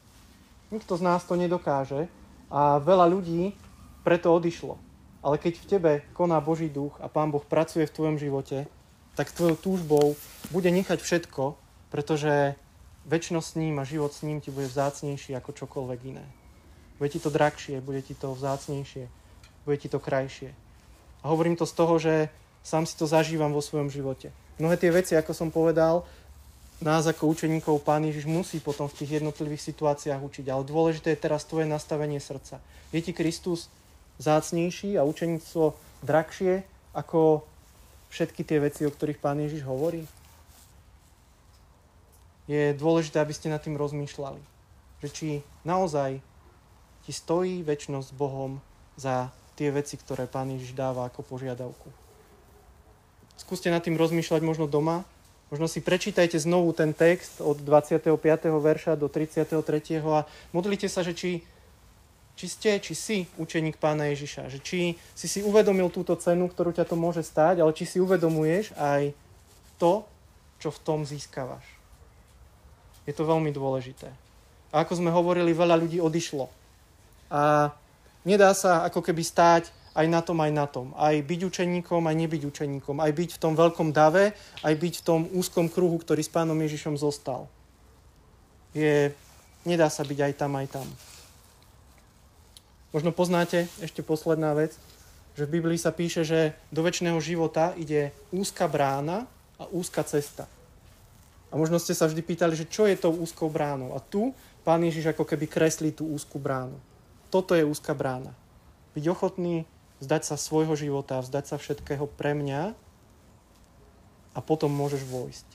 Nikto 0.73 0.97
z 0.97 1.05
nás 1.05 1.21
to 1.29 1.37
nedokáže 1.37 2.09
a 2.49 2.81
veľa 2.81 3.05
ľudí 3.13 3.53
preto 4.01 4.33
odišlo. 4.33 4.81
Ale 5.21 5.37
keď 5.37 5.61
v 5.61 5.69
tebe 5.69 5.93
koná 6.17 6.41
Boží 6.41 6.73
duch 6.73 6.97
a 6.99 7.13
Pán 7.13 7.29
Boh 7.29 7.45
pracuje 7.45 7.85
v 7.85 7.93
tvojom 7.93 8.17
živote, 8.17 8.65
tak 9.13 9.31
tvojou 9.31 9.61
túžbou 9.61 10.17
bude 10.49 10.73
nechať 10.73 10.99
všetko, 10.99 11.61
pretože 11.93 12.57
väčšnosť 13.05 13.49
s 13.53 13.59
ním 13.61 13.77
a 13.79 13.85
život 13.85 14.17
s 14.17 14.25
ním 14.25 14.41
ti 14.41 14.49
bude 14.49 14.67
vzácnejší 14.73 15.37
ako 15.37 15.53
čokoľvek 15.53 16.01
iné. 16.09 16.25
Bude 16.97 17.13
ti 17.13 17.21
to 17.21 17.29
drahšie, 17.29 17.85
bude 17.85 18.01
ti 18.01 18.17
to 18.17 18.33
vzácnejšie, 18.33 19.13
bude 19.69 19.77
ti 19.77 19.93
to 19.93 20.01
krajšie. 20.01 20.57
A 21.21 21.29
hovorím 21.29 21.61
to 21.61 21.69
z 21.69 21.75
toho, 21.77 21.95
že 22.01 22.33
sám 22.65 22.89
si 22.89 22.97
to 22.97 23.05
zažívam 23.05 23.53
vo 23.53 23.61
svojom 23.61 23.93
živote. 23.93 24.33
Mnohé 24.57 24.81
tie 24.81 24.95
veci, 24.95 25.13
ako 25.19 25.35
som 25.35 25.53
povedal, 25.53 26.07
nás 26.83 27.07
ako 27.07 27.31
učeníkov 27.31 27.87
Pán 27.87 28.03
Ježiš 28.03 28.27
musí 28.27 28.59
potom 28.59 28.91
v 28.91 28.99
tých 28.99 29.23
jednotlivých 29.23 29.63
situáciách 29.73 30.19
učiť. 30.19 30.51
Ale 30.51 30.67
dôležité 30.67 31.15
je 31.15 31.23
teraz 31.23 31.47
tvoje 31.47 31.65
nastavenie 31.65 32.19
srdca. 32.19 32.59
Je 32.91 33.01
ti 33.01 33.15
Kristus 33.15 33.71
zácnejší 34.19 34.99
a 34.99 35.07
učeníctvo 35.07 35.73
drahšie 36.03 36.67
ako 36.93 37.47
všetky 38.13 38.45
tie 38.45 38.59
veci, 38.61 38.85
o 38.85 38.93
ktorých 38.93 39.23
Pán 39.23 39.41
Ježiš 39.41 39.65
hovorí? 39.65 40.05
Je 42.51 42.75
dôležité, 42.77 43.23
aby 43.23 43.33
ste 43.33 43.49
nad 43.49 43.63
tým 43.63 43.79
rozmýšľali. 43.79 44.43
Že 45.01 45.09
či 45.09 45.29
naozaj 45.63 46.21
ti 47.07 47.13
stojí 47.15 47.63
väčšnosť 47.63 48.11
s 48.11 48.19
Bohom 48.19 48.59
za 48.99 49.31
tie 49.55 49.71
veci, 49.71 49.95
ktoré 49.97 50.27
Pán 50.27 50.51
Ježiš 50.51 50.75
dáva 50.75 51.07
ako 51.07 51.23
požiadavku. 51.25 51.89
Skúste 53.39 53.73
nad 53.73 53.81
tým 53.81 53.97
rozmýšľať 53.97 54.43
možno 54.45 54.67
doma 54.69 55.07
Možno 55.53 55.69
si 55.69 55.85
prečítajte 55.85 56.41
znovu 56.41 56.73
ten 56.73 56.97
text 56.97 57.45
od 57.45 57.61
25. 57.61 58.09
verša 58.41 58.97
do 58.97 59.13
33. 59.13 59.53
a 60.01 60.25
modlite 60.49 60.89
sa, 60.89 61.05
že 61.05 61.13
či, 61.13 61.45
či 62.41 62.47
ste, 62.49 62.81
či 62.81 62.97
si 62.97 63.17
učeník 63.37 63.77
pána 63.77 64.09
Ježiša. 64.17 64.49
Že 64.49 64.59
či 64.65 64.97
si 65.13 65.27
si 65.29 65.45
uvedomil 65.45 65.93
túto 65.93 66.17
cenu, 66.17 66.49
ktorú 66.49 66.73
ťa 66.73 66.89
to 66.89 66.97
môže 66.97 67.21
stáť, 67.21 67.61
ale 67.61 67.77
či 67.77 67.85
si 67.85 68.01
uvedomuješ 68.01 68.73
aj 68.81 69.13
to, 69.77 70.09
čo 70.57 70.73
v 70.73 70.83
tom 70.89 71.05
získavaš. 71.05 71.69
Je 73.05 73.13
to 73.13 73.29
veľmi 73.29 73.53
dôležité. 73.53 74.09
A 74.73 74.89
ako 74.89 75.05
sme 75.05 75.13
hovorili, 75.13 75.53
veľa 75.53 75.77
ľudí 75.77 76.01
odišlo. 76.01 76.49
A 77.29 77.69
nedá 78.25 78.57
sa 78.57 78.89
ako 78.89 79.05
keby 79.05 79.21
stáť 79.21 79.69
aj 79.93 80.07
na 80.09 80.21
tom, 80.25 80.41
aj 80.41 80.53
na 80.53 80.67
tom. 80.69 80.97
Aj 80.97 81.13
byť 81.13 81.41
učeníkom, 81.45 82.09
aj 82.09 82.17
nebyť 82.17 82.43
učeníkom. 82.49 82.97
Aj 83.01 83.13
byť 83.13 83.37
v 83.37 83.41
tom 83.41 83.53
veľkom 83.53 83.93
dave, 83.93 84.33
aj 84.65 84.75
byť 84.75 84.95
v 85.01 85.05
tom 85.05 85.21
úzkom 85.37 85.69
kruhu, 85.69 86.01
ktorý 86.01 86.25
s 86.25 86.33
pánom 86.33 86.57
Ježišom 86.57 86.97
zostal. 86.97 87.45
Je, 88.73 89.13
nedá 89.69 89.93
sa 89.93 90.01
byť 90.01 90.19
aj 90.19 90.33
tam, 90.41 90.53
aj 90.57 90.69
tam. 90.73 90.89
Možno 92.93 93.13
poznáte, 93.13 93.69
ešte 93.81 94.05
posledná 94.05 94.53
vec, 94.57 94.77
že 95.33 95.49
v 95.49 95.61
Biblii 95.61 95.81
sa 95.81 95.93
píše, 95.93 96.25
že 96.25 96.53
do 96.69 96.85
väčšného 96.85 97.17
života 97.21 97.73
ide 97.77 98.13
úzka 98.33 98.69
brána 98.69 99.25
a 99.57 99.65
úzka 99.73 100.05
cesta. 100.05 100.45
A 101.53 101.57
možno 101.57 101.77
ste 101.77 101.93
sa 101.93 102.09
vždy 102.09 102.21
pýtali, 102.25 102.57
že 102.57 102.69
čo 102.69 102.89
je 102.89 102.97
tou 102.97 103.13
úzkou 103.13 103.53
bránou. 103.53 103.93
A 103.93 104.01
tu 104.01 104.33
pán 104.65 104.81
Ježiš 104.81 105.13
ako 105.13 105.29
keby 105.29 105.49
kreslí 105.49 105.93
tú 105.93 106.09
úzku 106.09 106.41
bránu. 106.41 106.81
Toto 107.29 107.53
je 107.57 107.65
úzka 107.65 107.93
brána. 107.97 108.33
Byť 108.93 109.05
ochotný 109.09 109.65
vzdať 110.03 110.23
sa 110.27 110.35
svojho 110.35 110.75
života, 110.75 111.23
vzdať 111.23 111.45
sa 111.47 111.57
všetkého 111.63 112.11
pre 112.11 112.35
mňa 112.35 112.75
a 114.35 114.39
potom 114.43 114.75
môžeš 114.75 115.07
vojsť. 115.07 115.49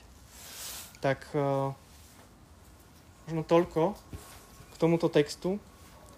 Tak 1.04 1.28
uh, 1.36 1.76
možno 3.28 3.44
toľko 3.44 3.92
k 4.72 4.74
tomuto 4.80 5.12
textu. 5.12 5.60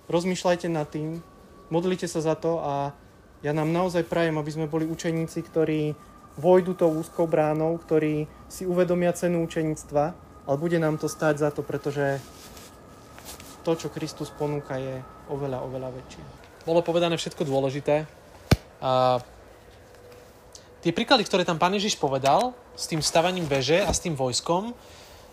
Rozmýšľajte 0.06 0.70
nad 0.70 0.86
tým, 0.86 1.18
modlite 1.74 2.06
sa 2.06 2.22
za 2.22 2.38
to 2.38 2.62
a 2.62 2.94
ja 3.42 3.50
nám 3.50 3.74
naozaj 3.74 4.06
prajem, 4.06 4.38
aby 4.38 4.50
sme 4.52 4.70
boli 4.70 4.86
učeníci, 4.86 5.42
ktorí 5.42 5.98
vojdu 6.38 6.78
tou 6.78 6.94
úzkou 6.94 7.26
bránou, 7.26 7.74
ktorí 7.82 8.30
si 8.46 8.62
uvedomia 8.62 9.10
cenu 9.10 9.42
učeníctva, 9.42 10.04
ale 10.46 10.56
bude 10.60 10.78
nám 10.78 11.02
to 11.02 11.10
stáť 11.10 11.42
za 11.42 11.50
to, 11.50 11.66
pretože 11.66 12.22
to, 13.66 13.72
čo 13.76 13.92
Kristus 13.92 14.30
ponúka, 14.30 14.78
je 14.78 15.02
oveľa, 15.28 15.66
oveľa 15.66 15.88
väčšie. 15.92 16.22
Bolo 16.64 16.84
povedané 16.84 17.16
všetko 17.16 17.42
dôležité. 17.48 18.19
A 18.80 19.20
tie 20.80 20.92
príklady, 20.92 21.28
ktoré 21.28 21.44
tam 21.44 21.60
pán 21.60 21.76
Ježiš 21.76 22.00
povedal 22.00 22.56
s 22.72 22.88
tým 22.88 23.04
stavaním 23.04 23.44
veže 23.44 23.84
a 23.84 23.92
s 23.92 24.00
tým 24.00 24.16
vojskom, 24.16 24.72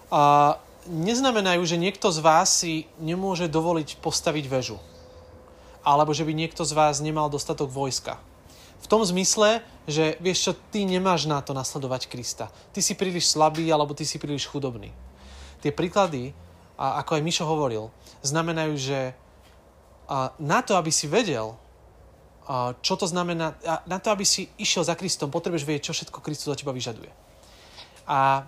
a 0.07 0.55
neznamenajú, 0.87 1.67
že 1.67 1.75
niekto 1.75 2.07
z 2.11 2.19
vás 2.23 2.63
si 2.63 2.87
nemôže 2.99 3.51
dovoliť 3.51 3.99
postaviť 3.99 4.45
väžu. 4.47 4.79
Alebo 5.83 6.15
že 6.15 6.23
by 6.23 6.31
niekto 6.31 6.63
z 6.63 6.71
vás 6.75 7.03
nemal 7.03 7.27
dostatok 7.27 7.71
vojska. 7.71 8.19
V 8.83 8.87
tom 8.87 9.03
zmysle, 9.03 9.63
že 9.87 10.15
vieš 10.23 10.47
čo, 10.47 10.51
ty 10.71 10.87
nemáš 10.87 11.27
na 11.27 11.43
to 11.43 11.51
nasledovať 11.51 12.07
Krista. 12.07 12.47
Ty 12.71 12.79
si 12.79 12.95
príliš 12.95 13.27
slabý 13.31 13.67
alebo 13.67 13.91
ty 13.91 14.07
si 14.07 14.15
príliš 14.15 14.47
chudobný. 14.47 14.95
Tie 15.59 15.75
príklady, 15.75 16.31
a 16.77 17.01
ako 17.03 17.19
aj 17.19 17.25
Mišo 17.25 17.43
hovoril, 17.43 17.89
znamenajú, 18.21 18.73
že 18.79 18.99
na 20.39 20.59
to, 20.63 20.79
aby 20.79 20.93
si 20.93 21.09
vedel, 21.09 21.57
čo 22.79 22.95
to 22.95 23.03
znamená, 23.03 23.59
na 23.83 23.97
to, 23.99 24.07
aby 24.15 24.23
si 24.23 24.47
išiel 24.55 24.87
za 24.87 24.95
Kristom, 24.95 25.27
potrebuješ 25.27 25.67
vedieť, 25.67 25.91
čo 25.91 25.95
všetko 25.95 26.23
Kristus 26.23 26.47
od 26.47 26.55
teba 26.55 26.71
vyžaduje. 26.71 27.11
A 28.07 28.47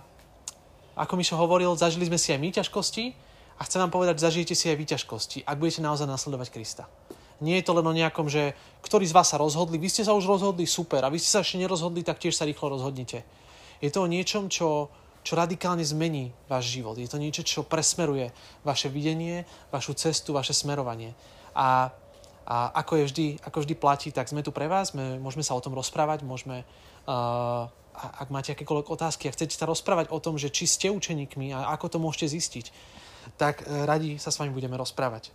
ako 0.96 1.20
Mišo 1.20 1.36
hovoril, 1.36 1.76
zažili 1.76 2.08
sme 2.08 2.16
si 2.16 2.32
aj 2.32 2.40
my 2.40 2.48
ťažkosti 2.48 3.04
a 3.60 3.64
chcem 3.68 3.80
vám 3.84 3.92
povedať, 3.92 4.16
zažijete 4.20 4.56
si 4.56 4.72
aj 4.72 4.76
vy 4.80 4.84
ťažkosti, 4.88 5.38
ak 5.44 5.60
budete 5.60 5.84
naozaj 5.84 6.08
nasledovať 6.08 6.48
Krista. 6.48 6.84
Nie 7.40 7.60
je 7.60 7.68
to 7.68 7.76
len 7.76 7.84
o 7.88 7.96
nejakom, 7.96 8.28
že 8.28 8.52
ktorí 8.84 9.08
z 9.08 9.16
vás 9.16 9.32
sa 9.32 9.40
rozhodli, 9.40 9.80
vy 9.80 9.88
ste 9.88 10.04
sa 10.04 10.16
už 10.16 10.28
rozhodli, 10.28 10.64
super, 10.64 11.04
a 11.04 11.12
vy 11.12 11.16
ste 11.16 11.32
sa 11.32 11.40
ešte 11.40 11.60
nerozhodli, 11.60 12.04
tak 12.04 12.20
tiež 12.20 12.36
sa 12.36 12.44
rýchlo 12.44 12.72
rozhodnite. 12.72 13.24
Je 13.80 13.88
to 13.88 14.04
o 14.04 14.08
niečom, 14.08 14.52
čo, 14.52 14.92
čo 15.24 15.32
radikálne 15.40 15.80
zmení 15.80 16.36
váš 16.48 16.68
život. 16.68 17.00
Je 17.00 17.08
to 17.08 17.16
niečo, 17.16 17.40
čo 17.40 17.64
presmeruje 17.64 18.32
vaše 18.64 18.92
videnie, 18.92 19.48
vašu 19.72 19.96
cestu, 19.96 20.36
vaše 20.36 20.52
smerovanie. 20.52 21.16
A 21.56 21.96
A 22.46 22.72
ako, 22.82 23.00
je 23.00 23.04
vždy, 23.08 23.26
ako 23.44 23.62
vždy 23.62 23.74
platí, 23.78 24.08
tak 24.10 24.28
sme 24.28 24.42
tu 24.42 24.50
pre 24.50 24.66
vás, 24.66 24.92
sme, 24.92 25.20
môžeme 25.22 25.44
sa 25.44 25.54
o 25.54 25.62
tom 25.62 25.76
rozprávať, 25.76 26.26
môžeme, 26.26 26.64
uh, 27.06 27.70
ak 27.94 28.28
máte 28.32 28.56
akékoľvek 28.56 28.88
otázky 28.90 29.28
a 29.28 29.34
chcete 29.34 29.54
sa 29.54 29.68
rozprávať 29.68 30.10
o 30.10 30.18
tom, 30.18 30.40
že 30.40 30.50
či 30.50 30.66
ste 30.66 30.88
učeníkmi 30.90 31.52
a 31.54 31.70
ako 31.74 31.86
to 31.94 31.98
môžete 32.02 32.32
zistiť, 32.34 32.66
tak 33.36 33.62
uh, 33.62 33.86
radi 33.86 34.18
sa 34.18 34.34
s 34.34 34.38
vami 34.40 34.50
budeme 34.50 34.74
rozprávať. 34.74 35.30